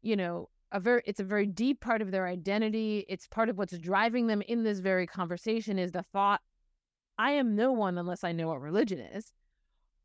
[0.04, 3.04] you know, a very it's a very deep part of their identity.
[3.10, 6.42] It's part of what's driving them in this very conversation is the thought,
[7.18, 9.34] I am no one unless I know what religion is.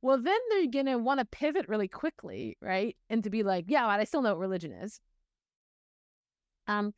[0.01, 2.97] Well, then they're gonna want to pivot really quickly, right?
[3.11, 4.99] And to be like, yeah, but I still know what religion is.
[6.69, 6.95] Um,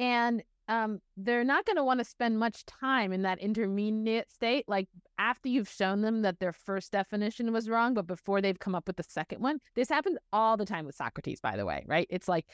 [0.00, 4.66] and um, they're not going to want to spend much time in that intermediate state.
[4.68, 4.86] Like
[5.18, 8.86] after you've shown them that their first definition was wrong, but before they've come up
[8.86, 9.58] with the second one.
[9.74, 12.06] This happens all the time with Socrates, by the way, right?
[12.10, 12.46] It's like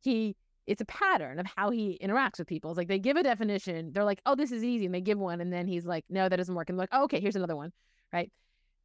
[0.00, 0.36] he,
[0.68, 2.70] it's a pattern of how he interacts with people.
[2.70, 4.86] It's like they give a definition, they're like, oh, this is easy.
[4.86, 5.40] And they give one.
[5.40, 6.68] And then he's like, no, that doesn't work.
[6.68, 7.72] And like, oh, okay, here's another one,
[8.12, 8.30] right?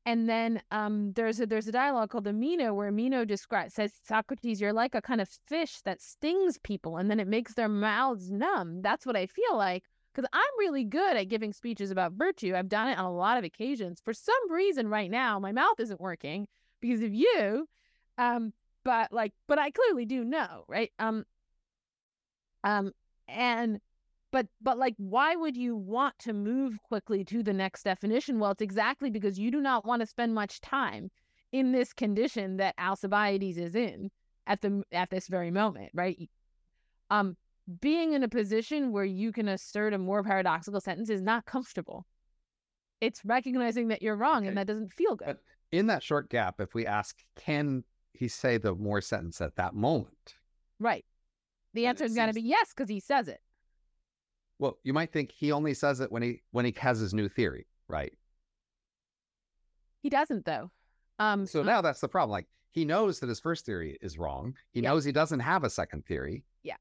[0.05, 3.93] And then um, there's a there's a dialogue called the Meno where Meno describes says
[4.03, 7.69] Socrates, you're like a kind of fish that stings people and then it makes their
[7.69, 8.81] mouths numb.
[8.81, 9.83] That's what I feel like
[10.13, 12.55] because I'm really good at giving speeches about virtue.
[12.55, 14.01] I've done it on a lot of occasions.
[14.03, 16.47] For some reason, right now, my mouth isn't working
[16.81, 17.67] because of you.
[18.17, 20.91] Um, but like, but I clearly do know, right?
[20.99, 21.25] Um,
[22.63, 22.91] um,
[23.27, 23.79] and
[24.31, 28.39] but but like why would you want to move quickly to the next definition?
[28.39, 31.11] Well it's exactly because you do not want to spend much time
[31.51, 34.09] in this condition that alcibiades is in
[34.47, 36.29] at the at this very moment right?
[37.09, 37.35] Um
[37.79, 42.05] being in a position where you can assert a Moore paradoxical sentence is not comfortable.
[42.99, 44.47] It's recognizing that you're wrong okay.
[44.47, 45.27] and that doesn't feel good.
[45.27, 45.39] But
[45.71, 49.73] in that short gap if we ask can he say the Moore sentence at that
[49.73, 50.35] moment?
[50.79, 51.05] Right.
[51.73, 53.39] The answer is going to be yes because he says it
[54.61, 57.27] well, you might think he only says it when he when he has his new
[57.27, 58.13] theory, right?
[60.03, 60.69] He doesn't though.
[61.17, 62.29] Um, so uh now that's the problem.
[62.31, 64.55] Like he knows that his first theory is wrong.
[64.71, 64.89] He yeah.
[64.89, 66.43] knows he doesn't have a second theory.
[66.61, 66.77] Yeah.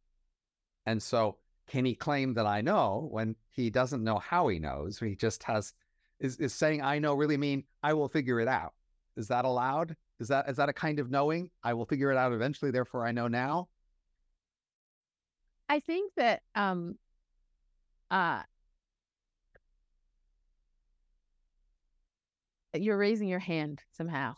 [0.85, 1.39] And so
[1.69, 4.99] can he claim that I know when he doesn't know how he knows?
[4.99, 5.73] He just has
[6.21, 8.75] is, is saying I know really mean I will figure it out.
[9.17, 9.97] Is that allowed?
[10.19, 11.49] Is that is that a kind of knowing?
[11.65, 13.69] I will figure it out eventually, therefore I know now?
[15.71, 16.97] I think that um
[18.11, 18.43] uh
[22.75, 24.35] you're raising your hand somehow.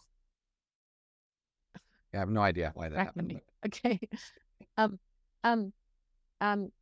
[2.13, 3.41] Yeah, I have no idea why that happened.
[3.65, 4.01] Okay.
[4.77, 4.99] Um
[5.45, 5.73] um
[6.41, 6.73] um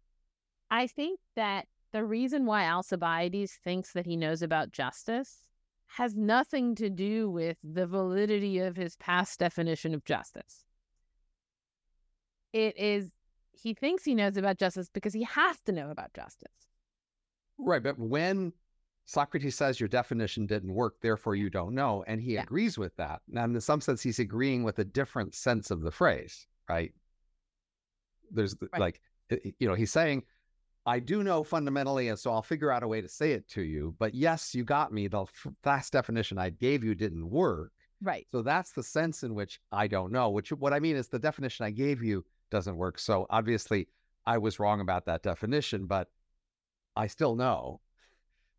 [0.70, 5.44] I think that the reason why Alcibiades thinks that he knows about justice
[5.88, 10.64] has nothing to do with the validity of his past definition of justice.
[12.52, 13.10] It is,
[13.52, 16.69] he thinks he knows about justice because he has to know about justice.
[17.62, 17.82] Right.
[17.82, 18.52] But when
[19.04, 22.42] Socrates says your definition didn't work, therefore you don't know, and he yeah.
[22.42, 23.20] agrees with that.
[23.28, 26.92] Now, in some sense, he's agreeing with a different sense of the phrase, right?
[28.30, 28.80] There's right.
[28.80, 29.00] like,
[29.58, 30.22] you know, he's saying,
[30.86, 33.62] I do know fundamentally, and so I'll figure out a way to say it to
[33.62, 33.94] you.
[33.98, 35.08] But yes, you got me.
[35.08, 35.26] The
[35.64, 37.72] last definition I gave you didn't work.
[38.02, 38.26] Right.
[38.32, 40.30] So that's the sense in which I don't know.
[40.30, 42.98] Which what I mean is the definition I gave you doesn't work.
[42.98, 43.88] So obviously,
[44.24, 46.08] I was wrong about that definition, but
[46.96, 47.80] I still know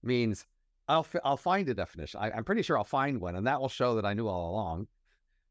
[0.03, 0.45] means
[0.87, 2.19] I'll I'll find a definition.
[2.21, 4.51] I, am pretty sure I'll find one, and that will show that I knew all
[4.51, 4.87] along,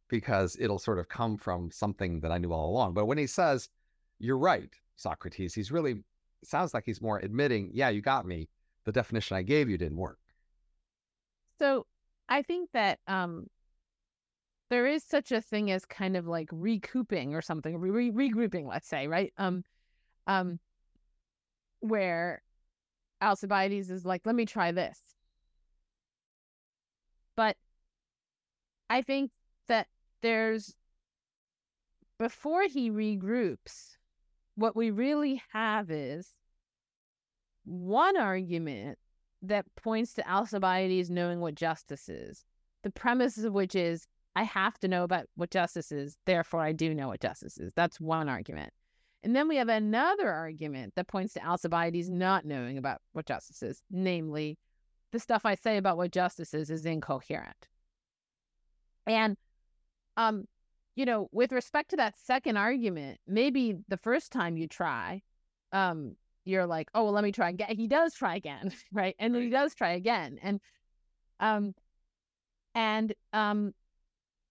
[0.08, 2.94] because it'll sort of come from something that I knew all along.
[2.94, 3.68] But when he says,
[4.18, 6.04] "You're right, Socrates," he's really
[6.44, 8.48] sounds like he's more admitting, "Yeah, you got me.
[8.84, 10.18] The definition I gave you didn't work."
[11.58, 11.86] So
[12.28, 13.46] I think that um,
[14.70, 18.88] there is such a thing as kind of like recouping or something, re- regrouping, let's
[18.88, 19.32] say, right?
[19.36, 19.64] Um,
[20.26, 20.58] um,
[21.80, 22.42] where
[23.22, 24.98] Alcibiades is like, let me try this.
[27.36, 27.56] But
[28.88, 29.30] I think
[29.68, 29.86] that
[30.22, 30.74] there's,
[32.18, 33.96] before he regroups,
[34.56, 36.34] what we really have is
[37.64, 38.98] one argument
[39.42, 42.44] that points to Alcibiades knowing what justice is.
[42.82, 44.06] The premise of which is,
[44.36, 47.72] I have to know about what justice is, therefore I do know what justice is.
[47.74, 48.72] That's one argument.
[49.22, 53.62] And then we have another argument that points to Alcibiades not knowing about what justice
[53.62, 54.58] is, namely,
[55.12, 57.68] the stuff I say about what justice is is incoherent.
[59.06, 59.36] And,
[60.16, 60.46] um,
[60.94, 65.22] you know, with respect to that second argument, maybe the first time you try,
[65.72, 67.76] um, you're like, oh, well, let me try again.
[67.76, 69.14] He does try again, right?
[69.18, 70.60] And then he does try again, and
[71.40, 71.74] um,
[72.74, 73.74] and um,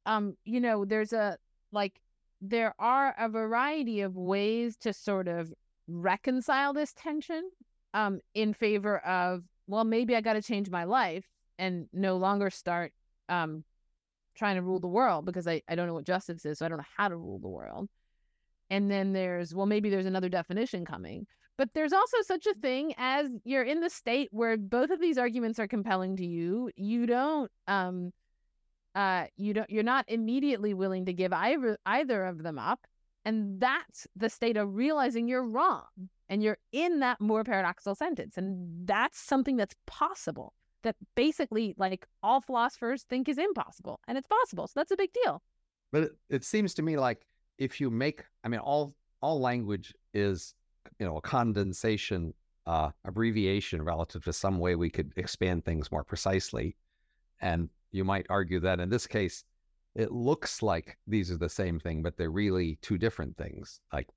[0.06, 1.38] um, you know, there's a
[1.72, 2.00] like
[2.42, 5.54] there are a variety of ways to sort of
[5.88, 7.50] reconcile this tension
[7.94, 11.26] um in favor of well maybe i got to change my life
[11.58, 12.94] and no longer start
[13.28, 13.64] um
[14.36, 16.70] trying to rule the world because I, I don't know what justice is so i
[16.70, 17.90] don't know how to rule the world.
[18.70, 21.26] And then there's well maybe there's another definition coming.
[21.58, 25.18] But there's also such a thing as you're in the state where both of these
[25.18, 28.12] arguments are compelling to you you don't um
[29.00, 32.82] uh you don't you're not immediately willing to give either either of them up
[33.24, 35.86] and that's the state of realizing you're wrong
[36.28, 42.06] and you're in that Moore paradoxical sentence and that's something that's possible that basically like
[42.24, 45.42] all philosophers think is impossible and it's possible so that's a big deal.
[45.92, 47.26] But it, it seems to me like
[47.58, 50.56] if you make i mean all all language is
[51.00, 52.34] you know a condensation
[52.68, 56.76] uh abbreviation relative to some way we could expand things more precisely
[57.42, 59.44] and you might argue that in this case
[59.96, 63.82] it looks like these are the same thing but they're really two different things.
[63.92, 64.08] Like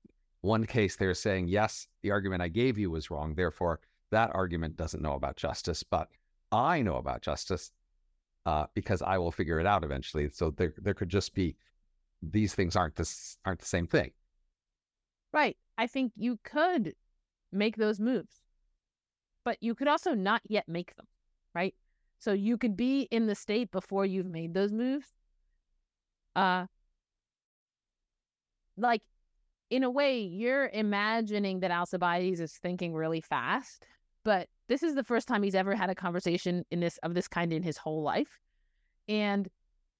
[0.41, 3.79] one case they're saying yes the argument i gave you was wrong therefore
[4.11, 6.09] that argument doesn't know about justice but
[6.51, 7.71] i know about justice
[8.45, 10.29] uh, because i will figure it out eventually.
[10.29, 11.55] So there there could just be
[12.21, 14.11] these things aren't this aren't the same thing.
[15.31, 15.57] Right.
[15.77, 16.93] I think you could
[17.51, 18.41] make those moves
[19.43, 21.05] but you could also not yet make them
[21.53, 21.75] right
[22.23, 25.07] so you could be in the state before you've made those moves.
[26.37, 26.67] Uh
[28.77, 29.01] like
[29.69, 33.85] in a way, you're imagining that Alcibiades is thinking really fast,
[34.23, 37.27] but this is the first time he's ever had a conversation in this of this
[37.27, 38.39] kind in his whole life.
[39.09, 39.49] And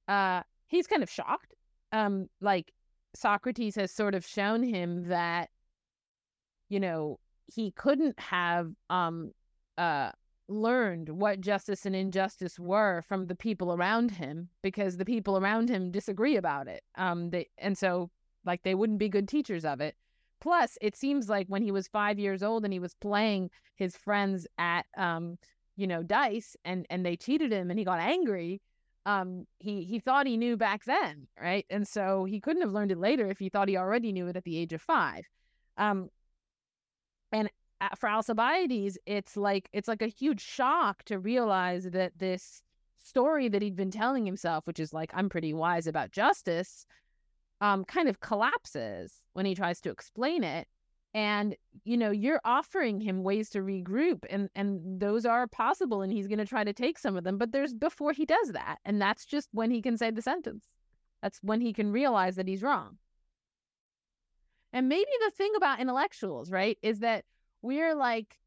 [0.08, 1.54] uh he's kind of shocked.
[1.92, 2.72] Um like
[3.16, 5.50] Socrates has sort of shown him that
[6.70, 7.20] you know,
[7.54, 9.32] he couldn't have um
[9.78, 10.12] uh
[10.54, 15.70] learned what justice and injustice were from the people around him because the people around
[15.70, 16.84] him disagree about it.
[16.96, 18.10] Um, they and so
[18.46, 19.96] like they wouldn't be good teachers of it.
[20.42, 23.96] Plus, it seems like when he was five years old and he was playing his
[23.96, 25.38] friends at um,
[25.76, 28.62] you know, dice and and they cheated him and he got angry.
[29.06, 31.66] Um, he he thought he knew back then, right?
[31.70, 34.38] And so he couldn't have learned it later if he thought he already knew it
[34.38, 35.24] at the age of five.
[35.78, 36.10] Um,
[37.32, 37.50] and
[37.98, 42.62] for Alcibiades, it's like it's like a huge shock to realize that this
[42.98, 46.86] story that he'd been telling himself, which is like I'm pretty wise about justice,
[47.62, 50.68] um, kind of collapses when he tries to explain it.
[51.14, 56.12] And you know, you're offering him ways to regroup, and and those are possible, and
[56.12, 57.38] he's going to try to take some of them.
[57.38, 60.66] But there's before he does that, and that's just when he can say the sentence.
[61.22, 62.98] That's when he can realize that he's wrong.
[64.74, 67.26] And maybe the thing about intellectuals, right, is that
[67.64, 68.38] we're like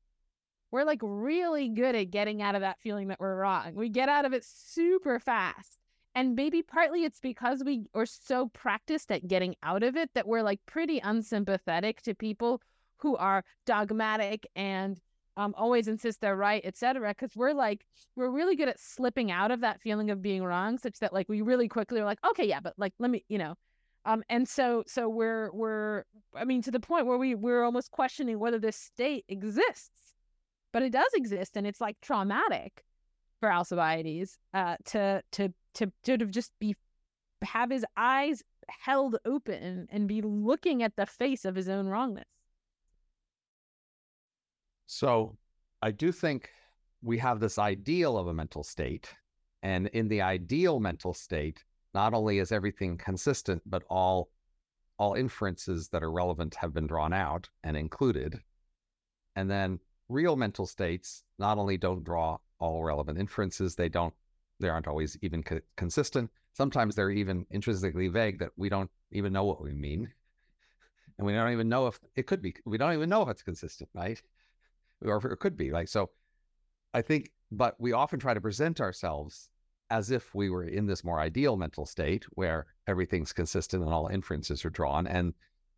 [0.71, 3.75] we're like really good at getting out of that feeling that we're wrong.
[3.75, 5.79] We get out of it super fast.
[6.15, 10.27] And maybe partly it's because we are so practiced at getting out of it that
[10.27, 12.63] we're like pretty unsympathetic to people
[12.99, 14.99] who are dogmatic and
[15.37, 17.11] um, always insist they're right, etc.
[17.11, 17.85] Because we're like,
[18.17, 21.29] we're really good at slipping out of that feeling of being wrong, such that like
[21.29, 23.55] we really quickly are like, okay, yeah, but like, let me, you know,
[24.07, 26.05] um, and so so we're we're
[26.35, 30.15] I mean to the point where we we're almost questioning whether this state exists,
[30.73, 32.85] but it does exist, and it's like traumatic
[33.41, 36.77] for Alcibiades uh, to to to to just be
[37.43, 42.25] have his eyes held open and be looking at the face of his own wrongness.
[44.87, 45.37] So
[45.83, 46.49] I do think
[47.03, 49.13] we have this ideal of a mental state.
[49.63, 51.65] And in the ideal mental state,
[51.97, 54.29] not only is everything consistent, but all
[54.99, 58.39] all inferences that are relevant have been drawn out and included.
[59.35, 59.81] And then
[60.11, 64.13] real mental states not only don't draw all relevant inferences, they don't
[64.61, 66.31] they aren't always even co- consistent.
[66.53, 70.13] Sometimes they're even intrinsically vague that we don't even know what we mean.
[71.17, 73.43] And we don't even know if it could be, we don't even know if it's
[73.43, 74.21] consistent, right?
[75.03, 75.71] Or if it could be.
[75.71, 76.11] Like, so
[76.93, 79.49] I think, but we often try to present ourselves
[79.91, 84.09] as if we were in this more ideal mental state where everything's consistent and all
[84.09, 85.07] inferences are drawn.
[85.07, 85.35] And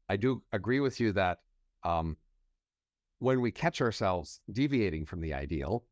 [0.09, 1.39] I do agree with you that
[1.85, 2.17] um,
[3.19, 5.85] when we catch ourselves deviating from the ideal,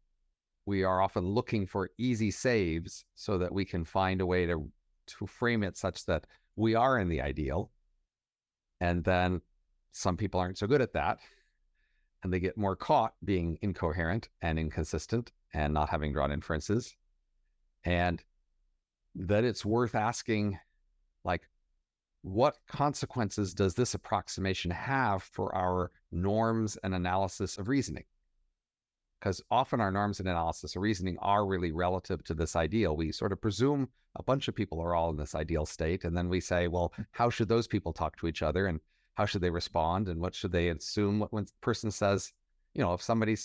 [0.64, 4.70] we are often looking for easy saves so that we can find a way to
[5.06, 7.70] to frame it such that we are in the ideal.
[8.80, 9.40] And then
[9.92, 11.18] some people aren't so good at that.
[12.22, 16.96] And they get more caught being incoherent and inconsistent and not having drawn inferences
[17.86, 18.22] and
[19.14, 20.58] that it's worth asking
[21.24, 21.48] like
[22.22, 28.04] what consequences does this approximation have for our norms and analysis of reasoning?
[29.20, 32.96] Because often our norms and analysis of reasoning are really relative to this ideal.
[32.96, 36.04] We sort of presume a bunch of people are all in this ideal state.
[36.04, 37.02] And then we say, well, hmm.
[37.12, 38.66] how should those people talk to each other?
[38.66, 38.80] And
[39.14, 40.08] how should they respond?
[40.08, 42.32] And what should they assume when a person says,
[42.74, 43.36] you know, if somebody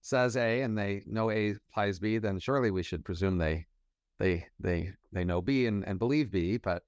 [0.00, 3.66] says A and they know A implies B, then surely we should presume they
[4.18, 6.82] they they they know B and, and believe B, but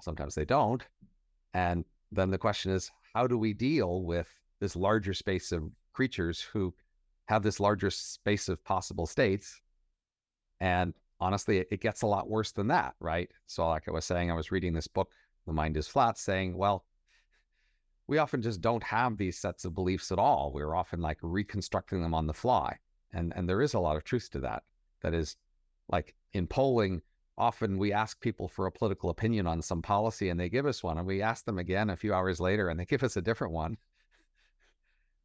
[0.00, 0.84] sometimes they don't.
[1.54, 4.28] And then the question is, how do we deal with
[4.60, 6.74] this larger space of creatures who
[7.26, 9.60] have this larger space of possible states?
[10.60, 13.30] And honestly, it, it gets a lot worse than that, right?
[13.46, 15.10] So, like I was saying, I was reading this book,
[15.46, 16.84] The Mind is Flat, saying, well,
[18.08, 20.52] we often just don't have these sets of beliefs at all.
[20.52, 22.78] We're often like reconstructing them on the fly.
[23.12, 24.62] And and there is a lot of truth to that.
[25.02, 25.36] That is
[25.88, 27.02] like in polling,
[27.38, 30.82] often we ask people for a political opinion on some policy and they give us
[30.82, 33.22] one and we ask them again a few hours later and they give us a
[33.22, 33.76] different one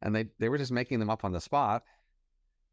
[0.02, 1.84] and they they were just making them up on the spot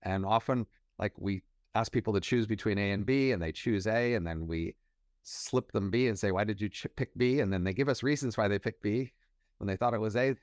[0.04, 0.66] and often
[0.98, 1.42] like we
[1.74, 4.76] ask people to choose between a and b and they choose a and then we
[5.24, 7.88] slip them b and say why did you ch- pick b and then they give
[7.90, 9.12] us reasons why they picked b
[9.60, 10.36] when they thought it was a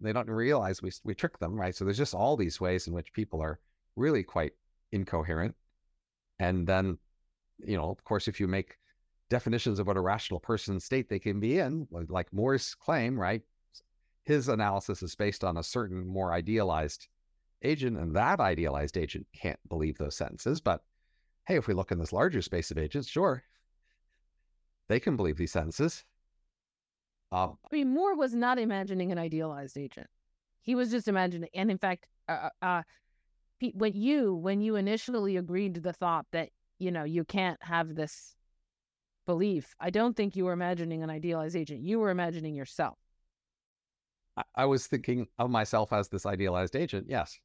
[0.00, 2.92] they don't realize we we tricked them right so there's just all these ways in
[2.92, 3.58] which people are
[3.96, 4.52] really quite
[4.92, 5.54] incoherent
[6.38, 6.98] and then
[7.58, 8.78] you know, of course, if you make
[9.30, 13.42] definitions of what a rational person state they can be in, like Moore's claim, right?
[14.24, 17.08] His analysis is based on a certain more idealized
[17.62, 20.60] agent, and that idealized agent can't believe those sentences.
[20.60, 20.82] But
[21.46, 23.42] hey, if we look in this larger space of agents, sure,
[24.88, 26.04] they can believe these sentences.
[27.30, 30.06] Uh, I mean, Moore was not imagining an idealized agent.
[30.62, 32.82] He was just imagining, and in fact, uh, uh, uh
[33.74, 37.94] when you when you initially agreed to the thought that you know, you can't have
[37.94, 38.34] this
[39.26, 39.74] belief.
[39.80, 41.82] I don't think you were imagining an idealized agent.
[41.82, 42.96] You were imagining yourself.
[44.36, 47.06] I, I was thinking of myself as this idealized agent.
[47.08, 47.38] Yes,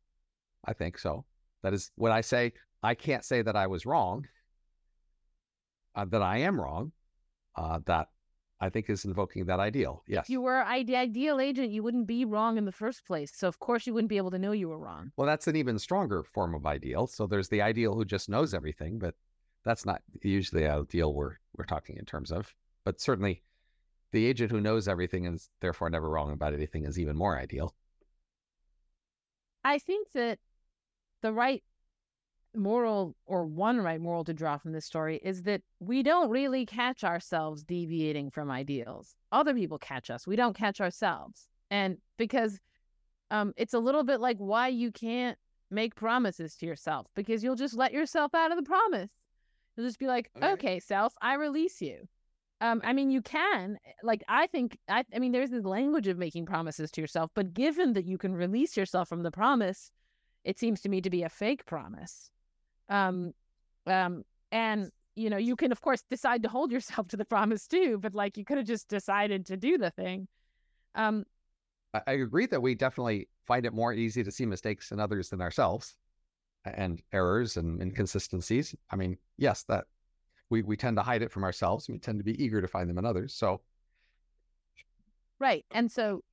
[0.66, 1.26] I think so.
[1.64, 2.54] That is when I say
[2.84, 4.28] I can't say that I was wrong,
[5.96, 6.92] uh, that I am wrong.
[7.56, 8.08] Uh, that
[8.64, 10.04] I think is invoking that ideal.
[10.08, 10.24] Yes.
[10.24, 13.30] If you were ide- ideal agent, you wouldn't be wrong in the first place.
[13.36, 15.12] So of course you wouldn't be able to know you were wrong.
[15.18, 17.08] Well, that's an even stronger form of ideal.
[17.08, 19.16] So there's the ideal who just knows everything, but
[19.66, 22.56] that's not usually the ideal we're we're talking in terms of.
[22.86, 23.44] But certainly
[24.14, 27.38] the agent who knows everything and is therefore never wrong about anything is even more
[27.38, 27.76] ideal.
[29.66, 30.40] I think that
[31.22, 31.64] the right
[32.56, 36.66] moral or one right moral to draw from this story is that we don't really
[36.66, 39.16] catch ourselves deviating from ideals.
[39.32, 40.28] Other people catch us.
[40.28, 41.48] We don't catch ourselves.
[41.72, 42.60] And because
[43.32, 45.38] um, it's a little bit like why you can't
[45.72, 49.10] make promises to yourself because you'll just let yourself out of the promise.
[49.76, 52.08] You'll just be like, okay, okay self, I release you.
[52.62, 53.78] Um, I mean, you can.
[54.04, 57.54] Like, I think, I, I mean, there's this language of making promises to yourself, but
[57.54, 59.92] given that you can release yourself from the promise,
[60.44, 62.32] it seems to me to be a fake promise.
[62.90, 63.34] Um,
[63.86, 67.68] um, and you know, you can of course decide to hold yourself to the promise
[67.68, 70.28] too, but like you could have just decided to do the thing.
[70.96, 71.26] Um,
[72.08, 75.42] I agree that we definitely find it more easy to see mistakes in others than
[75.42, 75.96] ourselves
[76.66, 78.76] and errors and inconsistencies.
[78.90, 79.86] I mean, yes, that
[80.50, 81.90] we, we tend to hide it from ourselves.
[81.90, 83.34] We tend to be eager to find them in others.
[83.34, 83.62] So,
[85.40, 85.66] right.
[85.72, 86.24] And so,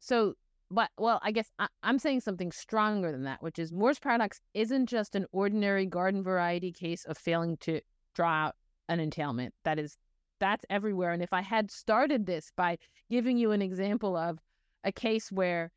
[0.00, 0.34] so
[0.70, 4.40] but well, I guess I, am saying something stronger than that, which is Moore's paradox
[4.54, 7.80] isn't just an ordinary garden variety case of failing to
[8.14, 8.56] draw out
[8.88, 9.54] an entailment.
[9.64, 9.96] That is,
[10.40, 11.12] that's everywhere.
[11.12, 12.78] And if I had started this by
[13.10, 14.38] giving you an example of
[14.84, 15.70] a case where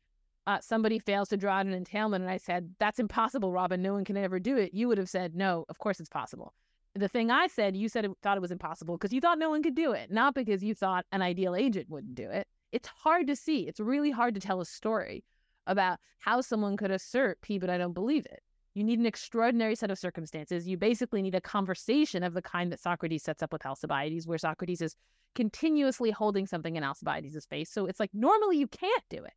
[0.46, 3.94] uh, somebody fails to draw out an entailment, and I said that's impossible, Robin, no
[3.94, 6.52] one can ever do it, you would have said no, of course it's possible.
[6.94, 9.48] The thing I said, you said it, thought it was impossible because you thought no
[9.48, 12.88] one could do it, not because you thought an ideal agent wouldn't do it it's
[12.88, 13.68] hard to see.
[13.68, 15.24] It's really hard to tell a story
[15.66, 18.42] about how someone could assert P, but I don't believe it.
[18.74, 20.66] You need an extraordinary set of circumstances.
[20.66, 24.38] You basically need a conversation of the kind that Socrates sets up with Alcibiades, where
[24.38, 24.96] Socrates is
[25.34, 27.70] continuously holding something in Alcibiades' face.
[27.70, 29.34] So it's like normally you can't do it.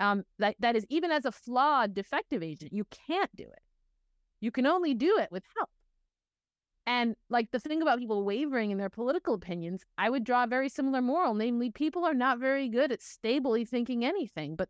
[0.00, 3.62] Um, that that is even as a flawed defective agent, you can't do it.
[4.40, 5.68] You can only do it with help.
[6.86, 10.48] And like the thing about people wavering in their political opinions, I would draw a
[10.48, 14.56] very similar moral, namely, people are not very good at stably thinking anything.
[14.56, 14.68] But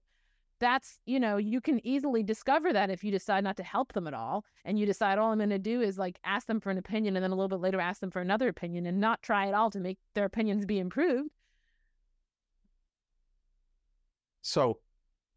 [0.58, 4.06] that's, you know, you can easily discover that if you decide not to help them
[4.06, 4.44] at all.
[4.64, 7.16] And you decide all I'm going to do is like ask them for an opinion
[7.16, 9.54] and then a little bit later ask them for another opinion and not try at
[9.54, 11.30] all to make their opinions be improved.
[14.42, 14.78] So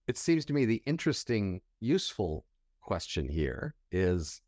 [0.07, 2.45] it seems to me the interesting, useful
[2.81, 4.41] question here is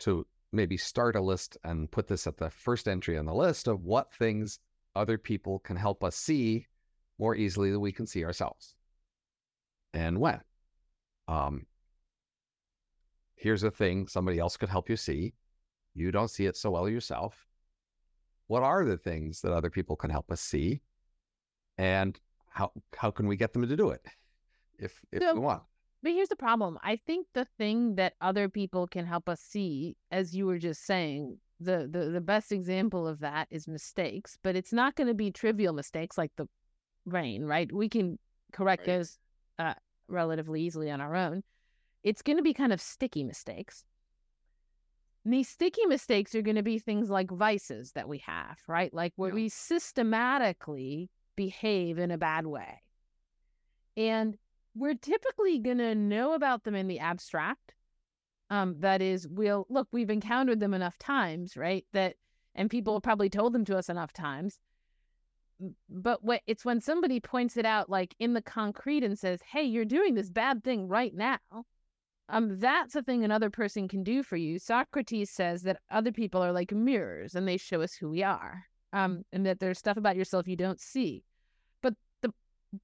[0.00, 3.68] to maybe start a list and put this at the first entry on the list
[3.68, 4.58] of what things
[4.94, 6.66] other people can help us see
[7.18, 8.74] more easily than we can see ourselves.
[9.92, 10.40] And when?
[11.26, 11.66] Um,
[13.36, 15.34] here's a thing somebody else could help you see.
[15.94, 17.46] You don't see it so well yourself.
[18.46, 20.80] What are the things that other people can help us see?
[21.76, 22.18] And
[22.48, 24.04] how how can we get them to do it
[24.78, 25.62] if if we want?
[26.02, 26.78] But here's the problem.
[26.82, 30.84] I think the thing that other people can help us see, as you were just
[30.86, 35.14] saying, the the, the best example of that is mistakes, but it's not going to
[35.14, 36.46] be trivial mistakes like the
[37.04, 37.72] rain, right?
[37.72, 38.18] We can
[38.52, 38.98] correct Right.
[38.98, 39.18] those
[39.58, 39.74] uh,
[40.06, 41.42] relatively easily on our own.
[42.04, 43.84] It's going to be kind of sticky mistakes.
[45.24, 48.94] And these sticky mistakes are going to be things like vices that we have, right?
[48.94, 49.34] Like where Yeah.
[49.34, 52.82] we systematically behave in a bad way.
[53.96, 54.38] And
[54.78, 57.74] we're typically going to know about them in the abstract.
[58.50, 61.84] Um, that is, we'll look, we've encountered them enough times, right?
[61.92, 62.14] That,
[62.54, 64.58] and people have probably told them to us enough times.
[65.90, 69.64] But what it's when somebody points it out, like in the concrete, and says, "Hey,
[69.64, 71.38] you're doing this bad thing right now."
[72.28, 74.58] Um, that's a thing another person can do for you.
[74.58, 78.66] Socrates says that other people are like mirrors, and they show us who we are.
[78.92, 81.24] Um, and that there's stuff about yourself you don't see.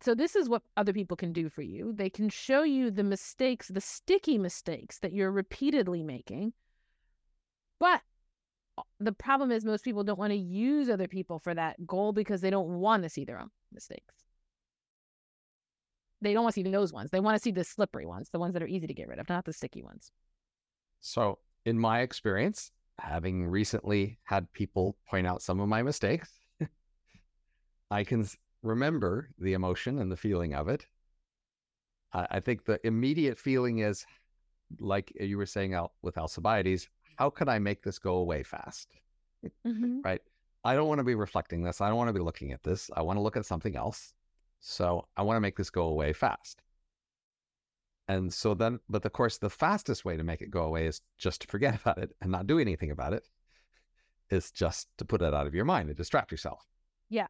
[0.01, 1.93] So this is what other people can do for you.
[1.93, 6.55] They can show you the mistakes, the sticky mistakes that you're repeatedly making.
[7.78, 8.01] But
[8.78, 12.12] uh, the problem is most people don't want to use other people for that goal
[12.12, 14.14] because they don't want to see their own mistakes.
[16.22, 17.11] They don't want to see those ones.
[17.11, 19.18] They want to see the slippery ones, the ones that are easy to get rid
[19.18, 20.11] of, not the sticky ones.
[21.01, 26.30] So, in my experience, having recently had people point out some of my mistakes,
[27.91, 28.26] I can
[28.65, 30.87] remember the emotion and the feeling of it.
[32.12, 34.05] I, I think the immediate feeling is,
[34.81, 38.89] like you were saying out with Alcibiades, how can I make this go away fast?
[39.67, 40.01] Mm-hmm.
[40.03, 40.23] Right?
[40.65, 41.81] I don't want to be reflecting this.
[41.81, 42.91] I don't want to be looking at this.
[42.97, 44.15] I want to look at something else.
[44.61, 46.62] So I want to make this go away fast.
[48.09, 51.03] And so then, but of course, the fastest way to make it go away is
[51.19, 53.29] just to forget about it and not do anything about it.
[54.31, 56.67] Is just to put it out of your mind and distract yourself.
[57.11, 57.27] Yeah.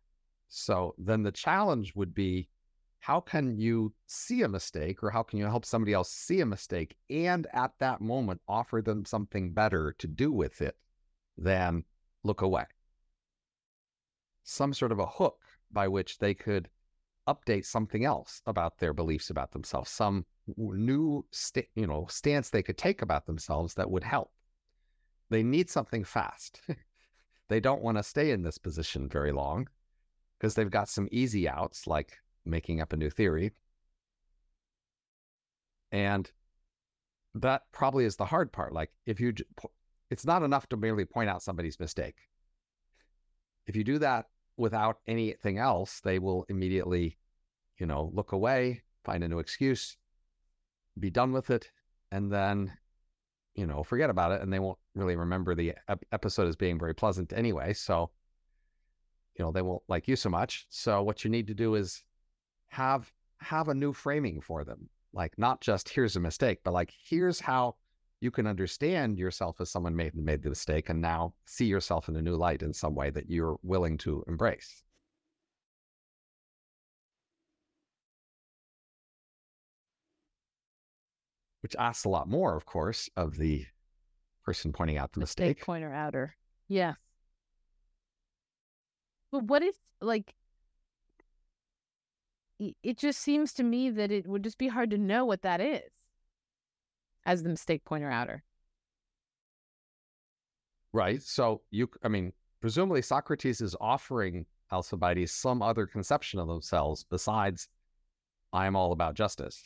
[0.49, 2.49] So then the challenge would be
[3.01, 6.47] how can you see a mistake or how can you help somebody else see a
[6.47, 10.79] mistake and at that moment offer them something better to do with it
[11.37, 11.85] than
[12.23, 12.65] look away?
[14.43, 15.41] Some sort of a hook
[15.71, 16.71] by which they could
[17.29, 20.25] update something else about their beliefs about themselves, some
[20.57, 24.33] new sta- you know stance they could take about themselves that would help.
[25.31, 26.63] They need something fast.
[27.49, 29.69] they don't want to stay in this position very long
[30.45, 33.51] because they've got some easy outs like making up a new theory.
[35.91, 36.31] And
[37.37, 38.75] that probably is the hard part.
[38.75, 39.33] Like if you,
[40.11, 42.17] it's not enough to merely point out somebody's mistake.
[43.67, 44.27] If you do that
[44.59, 47.17] without anything else, they will immediately,
[47.79, 49.97] you know, look away, find a new excuse,
[51.01, 51.71] be done with it,
[52.13, 52.71] and then,
[53.55, 54.43] you know, forget about it.
[54.43, 57.73] And they won't really remember the ep- episode as being very pleasant anyway.
[57.73, 58.11] So,
[59.37, 60.67] you know, they won't like you so much.
[60.69, 62.03] So what you need to do is
[62.69, 64.89] have have a new framing for them.
[65.13, 67.77] Like not just here's a mistake, but like here's how
[68.21, 72.17] you can understand yourself as someone made made the mistake and now see yourself in
[72.17, 74.83] a new light in some way that you're willing to embrace.
[81.61, 83.67] Which asks a lot more, of course, of the
[84.45, 85.67] person pointing out the Mistake mistake.
[85.67, 86.37] pointer outer.
[86.69, 86.97] Yes.
[89.35, 90.33] But what if like
[92.61, 95.61] it just seems to me that it would just be hard to know what that
[95.61, 95.91] is
[97.27, 98.45] as the mistake pointer outer.
[100.93, 101.21] Right.
[101.21, 107.69] So you, I mean, presumably Socrates is offering Alcibiades some other conception of themselves besides,
[108.53, 109.61] I am all about justice.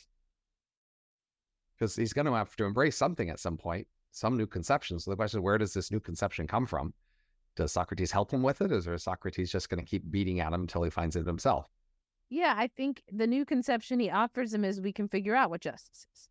[1.77, 4.97] Because he's going to have to embrace something at some point, some new conception.
[4.99, 6.91] So the question is, where does this new conception come from?
[7.55, 8.71] Does Socrates help him with it?
[8.71, 11.69] Or is Socrates just going to keep beating at him until he finds it himself?
[12.29, 15.61] Yeah, I think the new conception he offers him is we can figure out what
[15.61, 16.29] justice is.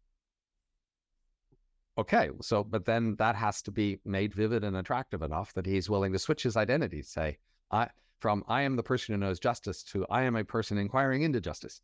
[1.98, 2.30] Okay.
[2.40, 6.12] So, but then that has to be made vivid and attractive enough that he's willing
[6.12, 7.38] to switch his identity, say,
[7.72, 7.88] I,
[8.20, 11.40] from I am the person who knows justice to I am a person inquiring into
[11.40, 11.80] justice.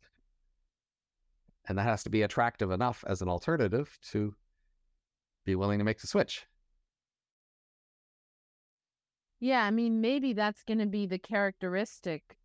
[1.67, 4.33] And that has to be attractive enough as an alternative to
[5.45, 6.45] be willing to make the switch.
[9.45, 12.35] Yeah, I mean, maybe that's going to be the characteristic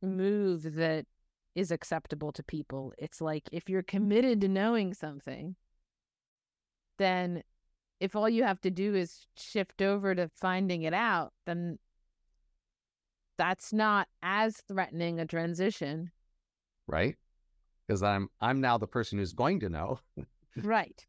[0.00, 1.04] move that
[1.56, 2.92] is acceptable to people.
[2.98, 5.56] It's like if you're committed to knowing something,
[6.98, 7.42] then
[7.98, 11.80] if all you have to do is shift over to finding it out, then
[13.36, 16.12] that's not as threatening a transition.
[16.86, 17.16] right?
[17.88, 19.98] Because I'm I'm now the person who's going to know
[20.62, 21.04] Right.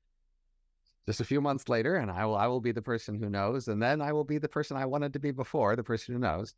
[1.08, 3.70] Just a few months later, and I will I will be the person who knows,
[3.70, 6.20] and then I will be the person I wanted to be before, the person who
[6.20, 6.54] knows.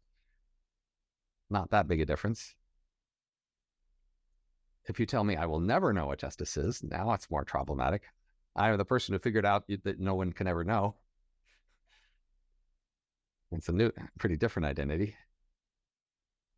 [1.51, 2.55] Not that big a difference.
[4.87, 8.03] If you tell me I will never know what justice is, now it's more problematic.
[8.55, 10.95] I am the person who figured out that no one can ever know.
[13.51, 15.15] It's a new, pretty different identity.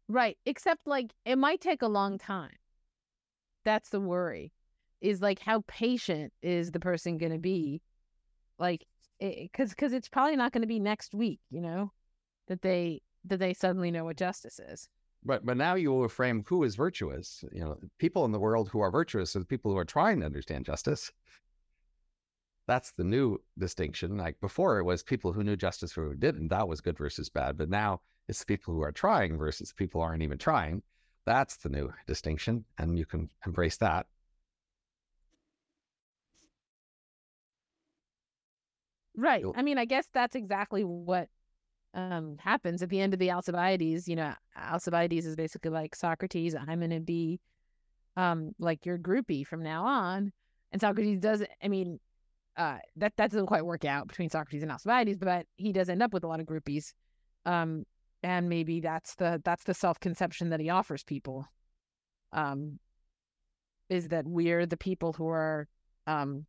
[0.07, 0.37] Right.
[0.45, 2.55] Except like it might take a long time.
[3.63, 4.53] That's the worry.
[5.01, 7.81] Is like how patient is the person going to be?
[8.59, 8.85] Like
[9.53, 11.91] cuz cuz it's probably not going to be next week, you know,
[12.47, 14.87] that they that they suddenly know what justice is.
[15.23, 17.43] But but now you will frame who is virtuous.
[17.51, 20.19] You know, people in the world who are virtuous are the people who are trying
[20.19, 21.11] to understand justice.
[22.67, 24.17] That's the new distinction.
[24.17, 26.49] Like before, it was people who knew justice who didn't.
[26.49, 27.57] That was good versus bad.
[27.57, 30.83] But now it's the people who are trying versus people aren't even trying.
[31.25, 34.07] That's the new distinction, and you can embrace that.
[39.15, 39.43] Right.
[39.55, 41.29] I mean, I guess that's exactly what
[41.93, 44.07] um happens at the end of the Alcibiades.
[44.07, 46.55] You know, Alcibiades is basically like Socrates.
[46.55, 47.39] I'm going to be
[48.15, 50.31] um like your groupie from now on.
[50.71, 51.43] And Socrates does.
[51.61, 51.99] I mean,
[52.57, 56.01] uh, that that doesn't quite work out between Socrates and Alcibiades, but he does end
[56.01, 56.93] up with a lot of groupies.
[57.45, 57.85] Um,
[58.23, 61.45] and maybe that's the that's the self conception that he offers people.
[62.33, 62.79] Um,
[63.89, 65.67] is that we're the people who are
[66.07, 66.45] um,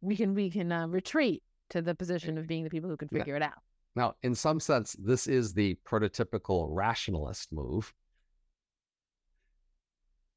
[0.00, 2.48] we can we can uh, retreat to the position of mm-hmm.
[2.48, 3.36] being the people who can figure yeah.
[3.36, 3.62] it out.
[3.94, 7.94] Now, in some sense, this is the prototypical rationalist move,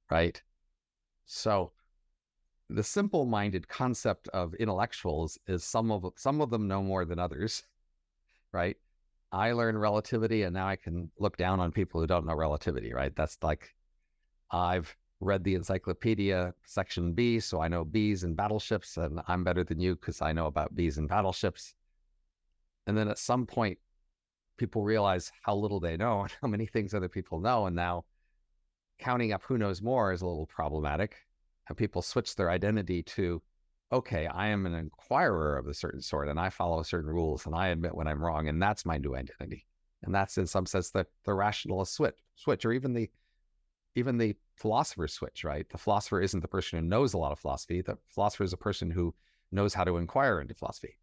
[0.10, 0.42] right?
[1.26, 1.74] So
[2.70, 7.64] the simple-minded concept of intellectuals is some of some of them know more than others,
[8.54, 8.78] right?
[9.32, 12.94] I learn relativity, and now I can look down on people who don't know relativity,
[12.94, 13.16] right?
[13.16, 13.76] That's like
[14.52, 19.64] I've read the encyclopedia section B, so I know bees and battleships, and I'm better
[19.64, 21.76] than you because I know about bees and battleships.
[22.88, 23.78] And then at some point,
[24.58, 28.06] people realize how little they know and how many things other people know, and now
[29.00, 31.16] counting up who knows more is a little problematic
[31.68, 33.42] and people switch their identity to,
[33.92, 37.56] okay, I am an inquirer of a certain sort and I follow certain rules and
[37.56, 38.50] I admit when I'm wrong.
[38.50, 39.66] And that's my new identity.
[40.04, 43.10] And that's in some sense the, the rationalist switch, switch, or even the
[43.96, 45.68] even the philosopher switch, right?
[45.70, 47.82] The philosopher isn't the person who knows a lot of philosophy.
[47.82, 49.14] The philosopher is a person who
[49.52, 50.98] knows how to inquire into philosophy.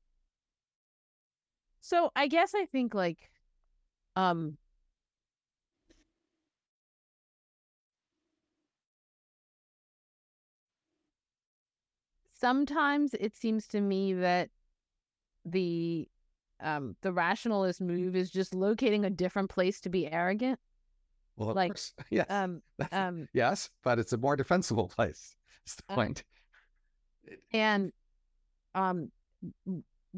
[1.80, 3.30] So I guess I think like
[4.16, 4.56] um
[12.32, 14.50] sometimes it seems to me that
[15.44, 16.08] the
[16.60, 20.58] um the rationalist move is just locating a different place to be arrogant.
[21.36, 22.62] Well, of like course, yes, um
[22.92, 25.36] um yes, but it's a more defensible place.
[25.64, 26.24] That's the point.
[27.52, 27.92] and
[28.74, 29.10] um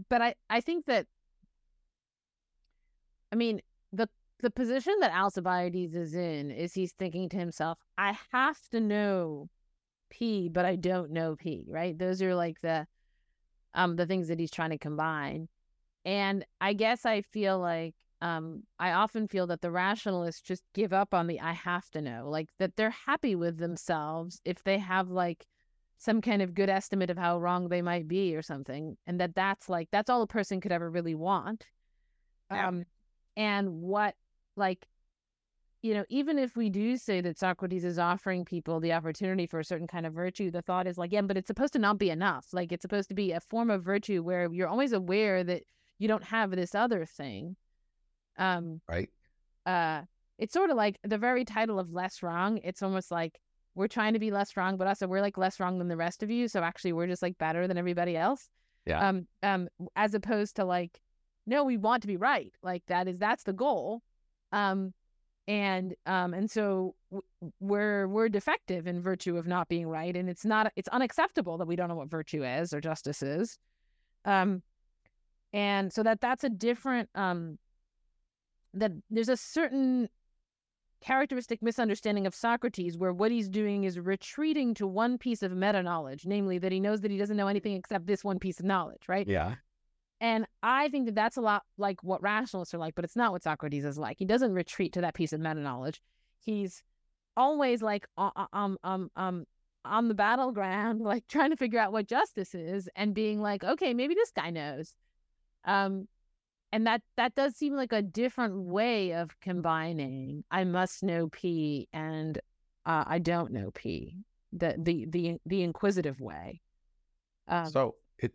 [0.09, 1.07] but I I think that
[3.33, 3.61] I mean
[3.93, 4.09] the
[4.41, 9.49] the position that Alcibiades is in is he's thinking to himself, I have to know
[10.11, 11.99] P, but I don't know P, right?
[11.99, 12.87] Those are like the
[13.75, 15.49] um the things that he's trying to combine.
[16.05, 20.93] And I guess I feel like um I often feel that the rationalists just give
[20.93, 24.79] up on the I have to know, like that they're happy with themselves if they
[24.79, 25.47] have like
[25.99, 29.35] some kind of good estimate of how wrong they might be or something and that
[29.35, 31.67] that's like that's all a person could ever really want.
[32.51, 32.85] Um
[33.37, 34.15] and what
[34.57, 34.87] like
[35.83, 39.61] you know, even if we do say that Socrates is offering people the opportunity for
[39.61, 41.99] a certain kind of virtue, the thought is like, yeah, but it's supposed to not
[41.99, 42.49] be enough.
[42.53, 45.63] Like it's supposed to be a form of virtue where you're always aware that
[45.99, 47.57] you don't have this other thing.
[48.39, 49.11] Um, right?
[49.67, 50.03] uh,
[50.39, 52.61] it's sort of like the very title of LessWrong.
[52.63, 53.41] It's almost like
[53.75, 56.23] we're trying to be less wrong, but also we're like less wrong than the rest
[56.23, 56.49] of you.
[56.49, 58.49] So actually, we're just like better than everybody else.
[58.87, 59.07] Yeah.
[59.07, 61.01] Um, um, as opposed to like,
[61.47, 62.53] no, we want to be right.
[62.63, 64.03] Like that is that's the goal.
[64.53, 64.95] Um,
[65.49, 66.95] and um and so
[67.59, 71.67] we're we're defective in virtue of not being right and it's not it's unacceptable that
[71.67, 73.59] we don't know what virtue is or justice is
[74.27, 74.63] um
[75.55, 77.59] and so that that's a different um
[78.75, 80.09] that there's a certain
[81.01, 85.83] characteristic misunderstanding of Socrates where what he's doing is retreating to one piece of meta
[85.83, 88.67] knowledge namely that he knows that he doesn't know anything except this one piece of
[88.67, 89.55] knowledge right Yeah.
[90.21, 93.31] and I think that that's a lot like what rationalists are like, but it's not
[93.31, 94.19] what Socrates is like.
[94.19, 96.03] He doesn't retreat to that piece of meta knowledge.
[96.41, 96.83] He's
[97.37, 99.45] always like uh, uh, um um um
[99.85, 103.95] on the battleground, like trying to figure out what justice is, and being like, okay,
[103.95, 104.93] maybe this guy knows.
[105.65, 106.09] Um,
[106.73, 111.89] and that that does seem like a different way of combining I must know P
[111.93, 112.39] and
[112.87, 114.17] uh, I don't know P.
[114.53, 116.61] The the the the inquisitive way.
[117.49, 118.35] Um, so it,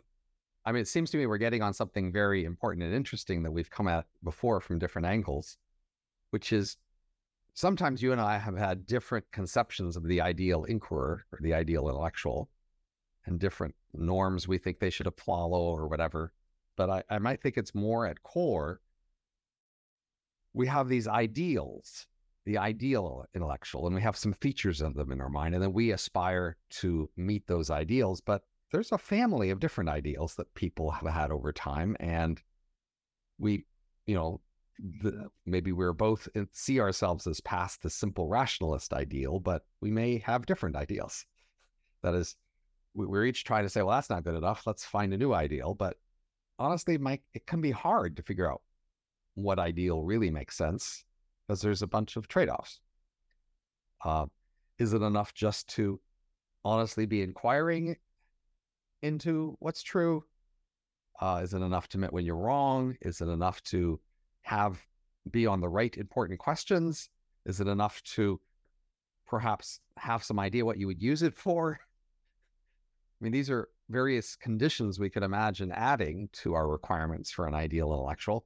[0.66, 3.52] I mean, it seems to me we're getting on something very important and interesting that
[3.52, 5.58] we've come at before from different angles,
[6.30, 6.78] which is
[7.54, 11.90] sometimes you and I have had different conceptions of the ideal inquirer or the ideal
[11.90, 12.50] intellectual
[13.26, 16.32] and different norms we think they should follow or whatever.
[16.76, 18.82] But I, I might think it's more at core.
[20.54, 22.08] We have these ideals,
[22.46, 25.54] the ideal intellectual, and we have some features of them in our mind.
[25.54, 28.22] And then we aspire to meet those ideals.
[28.22, 31.96] But there's a family of different ideals that people have had over time.
[32.00, 32.42] And
[33.38, 33.66] we,
[34.08, 34.42] you know,
[34.80, 40.18] the, maybe we're both see ourselves as past the simple rationalist ideal, but we may
[40.20, 41.26] have different ideals.
[42.02, 42.36] That is,
[42.96, 44.66] we're each trying to say, well, that's not good enough.
[44.66, 45.74] Let's find a new ideal.
[45.76, 45.98] But
[46.60, 48.62] honestly, Mike, it can be hard to figure out
[49.36, 51.04] what ideal really makes sense
[51.48, 52.80] because there's a bunch of trade offs.
[54.04, 54.26] Uh,
[54.80, 56.00] is it enough just to
[56.66, 57.96] honestly be inquiring
[59.02, 60.24] into what's true?
[61.20, 62.96] Uh, is it enough to admit when you're wrong?
[63.02, 64.00] Is it enough to
[64.42, 64.84] have
[65.32, 67.10] be on the right important questions?
[67.46, 68.40] Is it enough to
[69.26, 71.80] perhaps have some idea what you would use it for?
[73.22, 77.54] I mean, these are various conditions we could imagine adding to our requirements for an
[77.54, 78.46] ideal intellectual.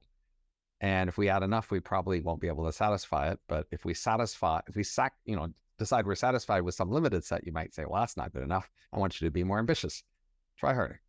[0.80, 3.40] And if we add enough, we probably won't be able to satisfy it.
[3.48, 7.24] But if we satisfy, if we sac, you know, decide we're satisfied with some limited
[7.24, 8.70] set, you might say, well, that's not good enough.
[8.92, 10.02] I want you to be more ambitious.
[10.56, 11.00] Try harder.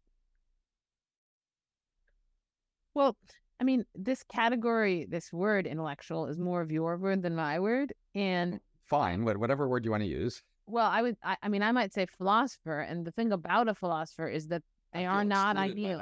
[2.94, 3.16] Well,
[3.60, 7.94] I mean, this category, this word intellectual is more of your word than my word.
[8.16, 10.42] And fine, whatever word you want to use.
[10.70, 12.82] Well, I would, I, I mean, I might say philosopher.
[12.82, 14.64] And the thing about a philosopher is that
[14.94, 16.02] they are not ideal.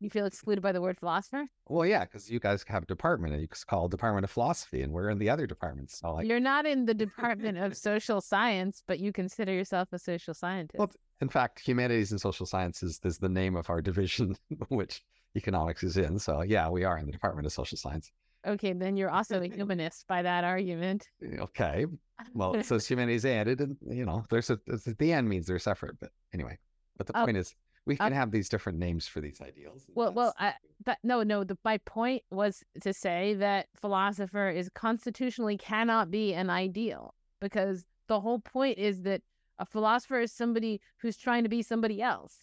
[0.00, 1.46] You feel excluded by the word philosopher?
[1.66, 4.92] Well, yeah, because you guys have a department and you call Department of Philosophy, and
[4.92, 6.00] we're in the other departments.
[6.00, 6.26] So like...
[6.26, 10.78] You're not in the Department of Social Science, but you consider yourself a social scientist.
[10.78, 10.90] Well,
[11.20, 14.36] in fact, Humanities and Social Sciences is the name of our division,
[14.68, 15.02] which
[15.36, 16.18] economics is in.
[16.18, 18.10] So yeah, we are in the Department of Social Science.
[18.46, 21.08] Okay, then you're also a humanist by that argument.
[21.38, 21.86] Okay.
[22.34, 25.98] Well, so humanities added, and you know, there's a the end means they're separate.
[26.00, 26.58] But anyway,
[26.96, 27.54] but the oh, point is,
[27.86, 29.84] we can uh, have these different names for these ideals.
[29.94, 30.54] Well, well, I,
[30.86, 31.44] that, no, no.
[31.44, 37.84] The, my point was to say that philosopher is constitutionally cannot be an ideal because
[38.08, 39.22] the whole point is that
[39.58, 42.36] a philosopher is somebody who's trying to be somebody else.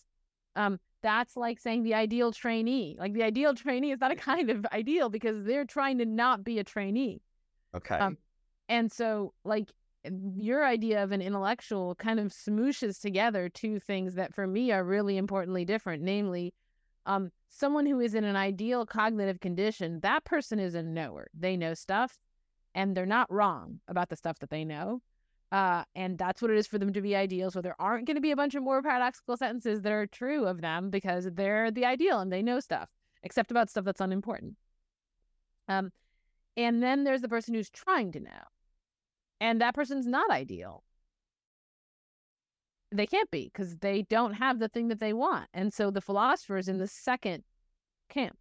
[0.55, 2.97] Um, that's like saying the ideal trainee.
[2.99, 6.43] Like the ideal trainee is not a kind of ideal because they're trying to not
[6.43, 7.21] be a trainee.
[7.75, 7.95] Okay.
[7.95, 8.17] Um,
[8.67, 9.69] and so, like,
[10.35, 14.83] your idea of an intellectual kind of smooshes together two things that for me are
[14.83, 16.53] really importantly different namely
[17.05, 21.55] um, someone who is in an ideal cognitive condition that person is a knower they
[21.55, 22.17] know stuff
[22.73, 25.01] and they're not wrong about the stuff that they know
[25.51, 27.51] uh, and that's what it is for them to be ideal.
[27.51, 30.45] So there aren't going to be a bunch of Moore paradoxical sentences that are true
[30.45, 32.89] of them because they're the ideal and they know stuff,
[33.23, 34.55] except about stuff that's unimportant.
[35.67, 35.91] Um,
[36.55, 38.43] and then there's the person who's trying to know,
[39.39, 40.83] and that person's not ideal.
[42.93, 45.47] They can't be because they don't have the thing that they want.
[45.53, 47.43] And so the philosopher is in the second
[48.09, 48.37] camp.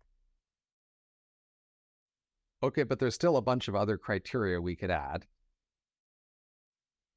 [2.62, 5.26] Okay, but there's still a bunch of other criteria we could add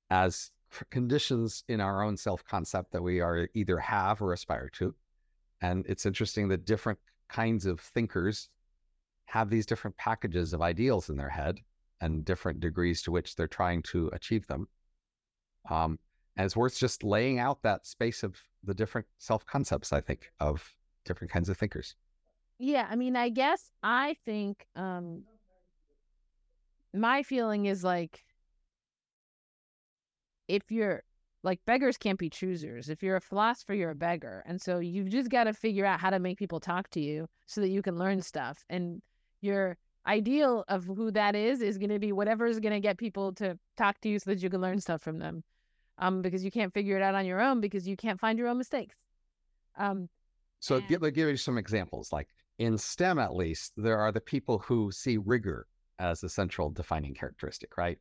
[0.09, 0.51] as
[0.89, 4.93] conditions in our own self concept that we are either have or aspire to.
[5.61, 6.99] And it's interesting that different
[7.29, 8.49] kinds of thinkers
[9.25, 11.59] have these different packages of ideals in their head
[12.01, 14.67] and different degrees to which they're trying to achieve them.
[15.69, 15.97] Um,
[16.35, 20.31] and it's worth just laying out that space of the different self concepts, I think,
[20.39, 20.69] of
[21.05, 21.95] different kinds of thinkers.
[22.59, 22.87] Yeah.
[22.89, 25.23] I mean, I guess I think um,
[26.93, 28.23] my feeling is like
[30.47, 31.03] if you're
[31.43, 32.89] like beggars can't be choosers.
[32.89, 34.43] If you're a philosopher, you're a beggar.
[34.45, 37.27] And so you've just got to figure out how to make people talk to you
[37.45, 38.63] so that you can learn stuff.
[38.69, 39.01] And
[39.41, 39.77] your
[40.07, 43.33] ideal of who that is is going to be whatever is going to get people
[43.33, 45.43] to talk to you so that you can learn stuff from them.
[45.99, 48.47] Um, because you can't figure it out on your own because you can't find your
[48.47, 48.95] own mistakes.
[49.77, 50.09] Um,
[50.59, 50.87] so and...
[50.87, 52.11] give, give you some examples.
[52.11, 55.67] Like in STEM, at least, there are the people who see rigor
[55.99, 57.99] as the central defining characteristic, right?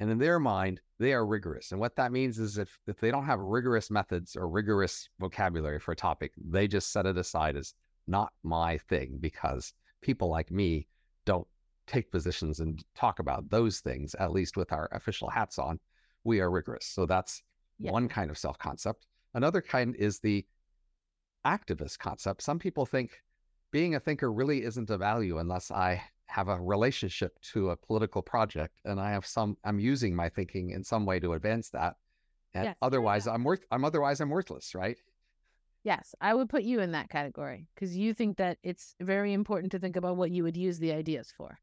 [0.00, 1.72] And in their mind, they are rigorous.
[1.72, 5.78] And what that means is if, if they don't have rigorous methods or rigorous vocabulary
[5.78, 7.74] for a topic, they just set it aside as
[8.06, 10.86] not my thing because people like me
[11.26, 11.46] don't
[11.86, 15.78] take positions and talk about those things, at least with our official hats on.
[16.24, 16.86] We are rigorous.
[16.86, 17.42] So that's
[17.78, 17.92] yeah.
[17.92, 19.06] one kind of self concept.
[19.34, 20.46] Another kind is the
[21.46, 22.42] activist concept.
[22.42, 23.20] Some people think
[23.70, 28.22] being a thinker really isn't a value unless I have a relationship to a political
[28.22, 31.96] project and I have some I'm using my thinking in some way to advance that.
[32.54, 32.76] And Yes.
[32.82, 34.96] otherwise I'm worth I'm otherwise I'm worthless, right?
[35.82, 39.72] Yes, I would put you in that category because you think that it's very important
[39.72, 41.58] to think about what you would use the ideas for.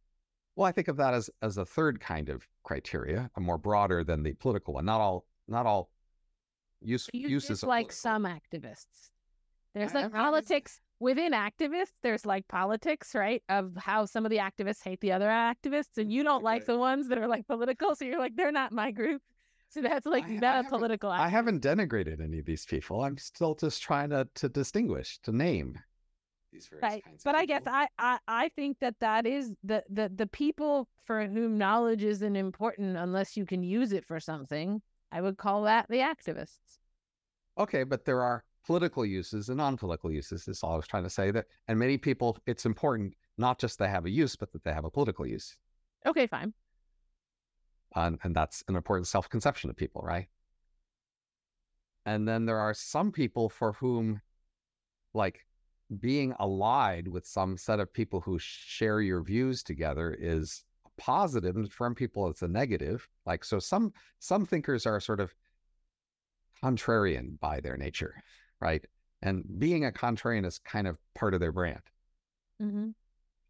[0.55, 4.03] Well, I think of that as as a third kind of criteria, a more broader
[4.03, 4.85] than the political one.
[4.85, 5.91] Not all not all
[6.81, 7.95] use You uses like political.
[7.95, 9.11] some activists.
[9.73, 11.93] There's I- like politics within activists.
[12.03, 13.43] There's like politics, right?
[13.49, 16.73] Of how some of the activists hate the other activists, and you don't like Okay.
[16.73, 17.95] the ones that are like political.
[17.95, 19.21] So you're like, they're not my group.
[19.69, 21.09] So that's like I- I not a political.
[21.11, 23.03] I haven't denigrated any of these people.
[23.03, 25.77] I'm still just trying to to distinguish, to name
[26.51, 27.03] these various Right.
[27.03, 27.63] kinds of But I guess.
[27.65, 32.35] I, I I think that that is the the the people for whom knowledge isn't
[32.35, 34.81] important unless you can use it for something.
[35.11, 36.79] I would call that the activists.
[37.57, 40.47] Okay, but there are political uses and non-political uses.
[40.47, 41.31] Is all I was trying to say.
[41.31, 44.73] That and many people, it's important not just they have a use, but that they
[44.73, 45.57] have a political use,
[46.05, 46.53] Okay, fine.
[47.95, 50.27] and and that's an important self-conception of people, right?
[52.05, 54.21] And then there are some people for whom,
[55.13, 55.45] like,
[55.99, 61.55] being allied with some set of people who share your views together is a positive,
[61.55, 63.07] and for some people it's a negative.
[63.25, 65.33] Like, so some some thinkers are sort of
[66.63, 68.23] contrarian by their nature,
[68.59, 68.83] right?
[69.21, 71.81] And being a contrarian is kind of part of their brand.
[72.59, 72.89] hmm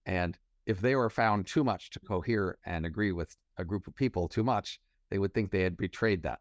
[0.05, 3.95] And if they were found too much to cohere and agree with a group of
[3.95, 4.79] people too much,
[5.09, 6.39] they would think they had betrayed that.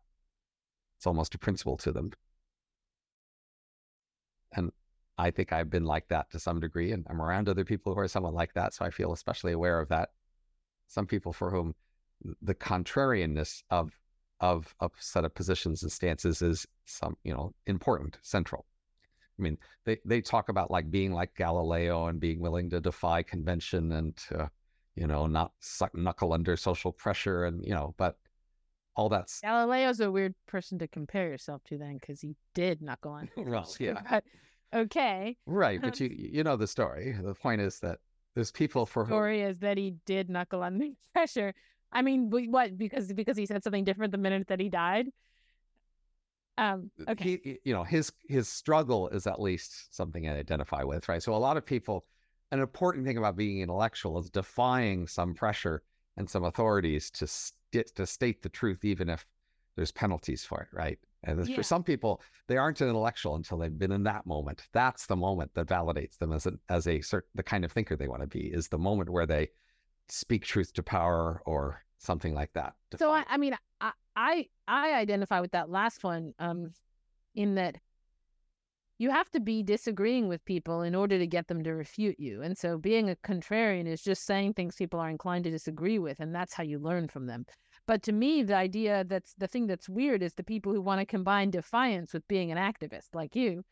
[0.99, 2.12] It's almost a principle to them.
[4.53, 4.73] And
[5.19, 8.01] I think I've been like that to some degree, and I'm around other people who
[8.01, 8.75] are somewhat like that.
[8.75, 10.11] So I feel especially aware of that.
[10.89, 11.75] Some people for whom
[12.43, 13.93] the contrarianness of
[14.41, 18.66] of a set of positions and stances is some, you know, important, central.
[19.39, 23.22] I mean, they they talk about like being like Galileo and being willing to defy
[23.22, 24.51] convention and to,
[24.95, 28.16] you know, not suck knuckle under social pressure and you know, but
[28.95, 33.12] all that's Galileo's a weird person to compare yourself to then because he did knuckle
[33.12, 33.28] on.
[33.37, 34.24] well, yeah, But
[34.74, 35.37] okay.
[35.47, 35.80] right.
[35.82, 37.14] But um, you you know the story.
[37.22, 37.99] The point is that
[38.34, 41.55] there's people for whom Story is that he did knuckle under pressure.
[41.97, 42.77] I mean, what?
[42.77, 45.07] Because because he said something different the minute that he died.
[46.59, 46.91] Um.
[47.09, 47.41] Okay.
[47.43, 51.23] he, you know, his his struggle is at least something I identify with, right?
[51.23, 52.05] So a lot of people,
[52.53, 55.83] an important thing about being intellectual is defying some pressure
[56.19, 59.25] and some authorities to st- to state the truth, even if
[59.75, 60.99] there's penalties for it, right?
[61.25, 61.57] And Yeah.
[61.57, 64.69] for some people, they aren't an intellectual until they've been in that moment.
[64.73, 67.97] That's the moment that validates them as a as a certain the kind of thinker
[67.97, 68.53] they want to be.
[68.53, 69.49] Is the moment where they
[70.09, 72.75] speak truth to power or something like that.
[72.99, 76.73] So I, I mean, I, I I identify with that last one, um,
[77.35, 77.77] in that
[78.99, 82.41] you have to be disagreeing with people in order to get them to refute you.
[82.43, 86.19] And so being a contrarian is just saying things people are inclined to disagree with,
[86.21, 87.45] and that's how you learn from them.
[87.87, 91.01] But to me, the idea that's the thing that's weird is the people who want
[91.01, 93.65] to combine defiance with being an activist, like you,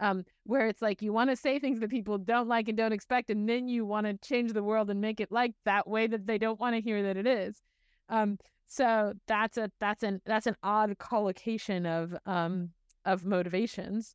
[0.00, 2.92] um, where it's like you want to say things that people don't like and don't
[2.92, 6.06] expect, and then you want to change the world and make it like that way
[6.06, 7.62] that they don't want to hear that it is.
[8.08, 12.70] Um, so that's a that's an that's an odd collocation of um
[13.04, 14.14] of motivations.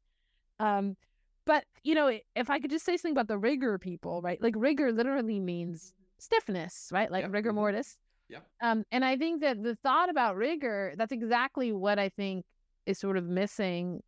[0.60, 0.98] Um,
[1.46, 4.42] but you know, if I could just say something about the rigor people, right?
[4.42, 7.12] Like rigor literally means stiffness, right?
[7.12, 7.56] Like Yep, rigor mhm.
[7.56, 7.98] mortis.
[8.30, 8.46] Yep.
[8.62, 12.46] Um, and I think that the thought about rigor, that's exactly what I think
[12.86, 14.02] is sort of missing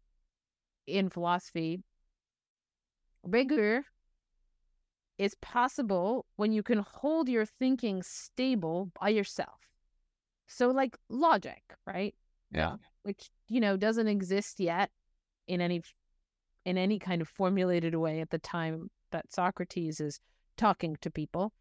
[0.87, 1.83] in philosophy.
[3.23, 3.83] Rigor
[5.17, 9.59] is possible when you can hold your thinking stable by yourself.
[10.47, 12.15] So, like logic, right?
[12.51, 12.75] yeah.
[13.03, 14.89] Which you know doesn't exist yet
[15.47, 15.81] in any
[16.65, 20.19] in any kind of formulated way at the time that Socrates is
[20.57, 21.53] talking to people.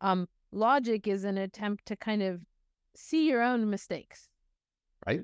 [0.00, 2.42] Um, logic is an attempt to kind of
[2.96, 4.28] see your own mistakes.
[5.06, 5.22] Right.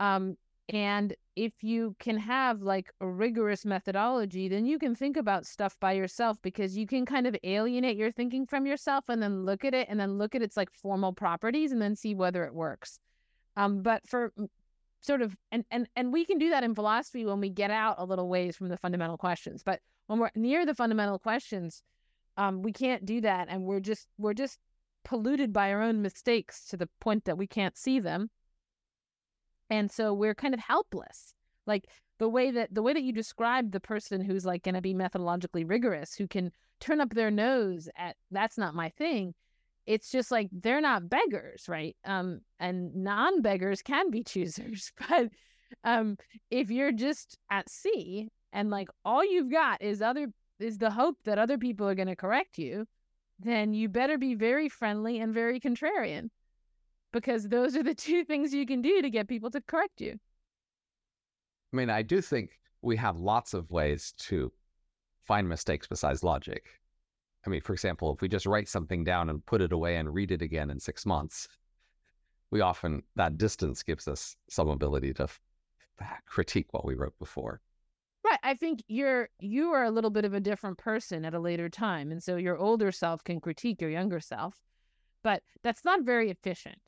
[0.00, 0.36] Um,
[0.68, 5.76] and if you can have like a rigorous methodology, then you can think about stuff
[5.78, 9.64] by yourself because you can kind of alienate your thinking from yourself and then look
[9.64, 12.54] at it and then look at its like formal properties and then see whether it
[12.54, 12.98] works.
[13.56, 14.32] Um, but for
[15.00, 17.96] sort of and and and we can do that in philosophy when we get out
[17.98, 19.62] a little ways from the fundamental questions.
[19.62, 21.82] But when we're near the fundamental questions,
[22.38, 24.58] um, we can't do that, and we're just we're just
[25.04, 28.30] polluted by our own mistakes to the point that we can't see them
[29.70, 31.34] and so we're kind of helpless.
[31.66, 31.86] Like
[32.18, 34.94] the way that the way that you describe the person who's like going to be
[34.94, 39.34] methodologically rigorous who can turn up their nose at that's not my thing
[39.86, 41.96] it's just like they're not beggars right?
[42.04, 45.28] Um and non-beggars can be choosers but
[45.82, 46.16] um
[46.50, 50.28] if you're just at sea and like all you've got is other
[50.60, 52.86] is the hope that other people are going to correct you,
[53.40, 56.30] then you better be very friendly and very contrarian
[57.14, 60.18] because those are the two things you can do to get people to correct you.
[61.72, 64.52] I mean, I do think we have lots of ways to
[65.22, 66.66] find mistakes besides logic.
[67.46, 70.12] I mean, for example, if we just write something down and put it away and
[70.12, 71.48] read it again in six months,
[72.50, 75.40] we often, that distance gives us some ability to f-
[76.02, 77.60] ah, critique what we wrote before.
[78.24, 78.38] Right.
[78.42, 81.68] I think you're you are a little bit of a different person at a later
[81.68, 82.10] time.
[82.10, 84.62] And so your older self can critique your younger self.
[85.22, 86.78] But that's not very efficient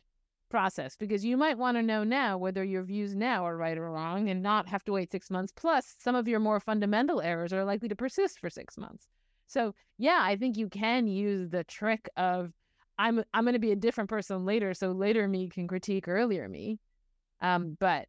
[0.49, 3.91] process because you might want to know now whether your views now are right or
[3.91, 5.53] wrong and not have to wait six months.
[5.55, 9.09] Plus, some of your more fundamental errors are likely to persist for six months.
[9.47, 12.53] So yeah, I think you can use the trick of
[12.99, 16.49] I'm I'm going to be a different person later, so later me can critique earlier
[16.49, 16.79] me.
[17.41, 18.09] Um, but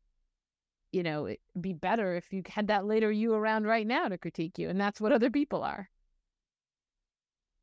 [0.91, 4.17] you know, it'd be better if you had that later you around right now to
[4.17, 5.89] critique you, and that's what other people are.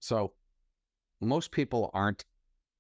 [0.01, 0.33] So
[1.21, 2.25] most people aren't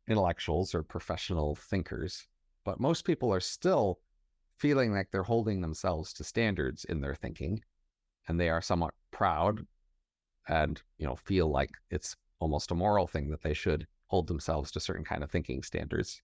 [0.09, 2.27] intellectuals or professional thinkers,
[2.65, 4.01] but most people are still
[4.57, 7.61] feeling like they're holding themselves to standards in their thinking,
[8.29, 9.67] and they are somewhat proud
[10.49, 14.71] and you know feel like it's almost a moral thing that they should hold themselves
[14.71, 16.23] to certain kind of thinking standards.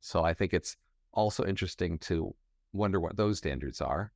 [0.00, 0.76] So I think it's
[1.12, 2.34] also interesting to
[2.72, 4.12] wonder what those standards are.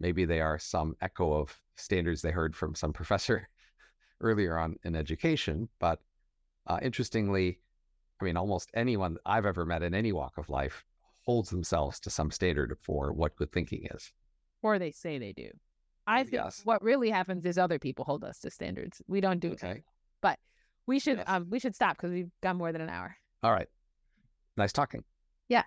[0.00, 3.48] Maybe they are some echo of standards they heard from some professor
[4.20, 5.68] earlier on in education.
[5.78, 6.00] But
[6.66, 7.60] uh, interestingly,
[8.20, 10.84] I mean, almost anyone I've ever met in any walk of life
[11.22, 14.12] holds themselves to some standard for what good thinking is.
[14.62, 15.50] Or they say they do.
[16.06, 16.62] I think Yes.
[16.64, 19.00] what really happens is other people hold us to standards.
[19.06, 19.62] We don't do it.
[19.64, 19.82] Okay.
[20.20, 20.38] But
[20.86, 21.26] we should Yes.
[21.28, 23.16] um we should stop because we've got more than an hour.
[23.42, 23.68] All right.
[24.56, 25.04] Nice talking.
[25.48, 25.64] Yeah.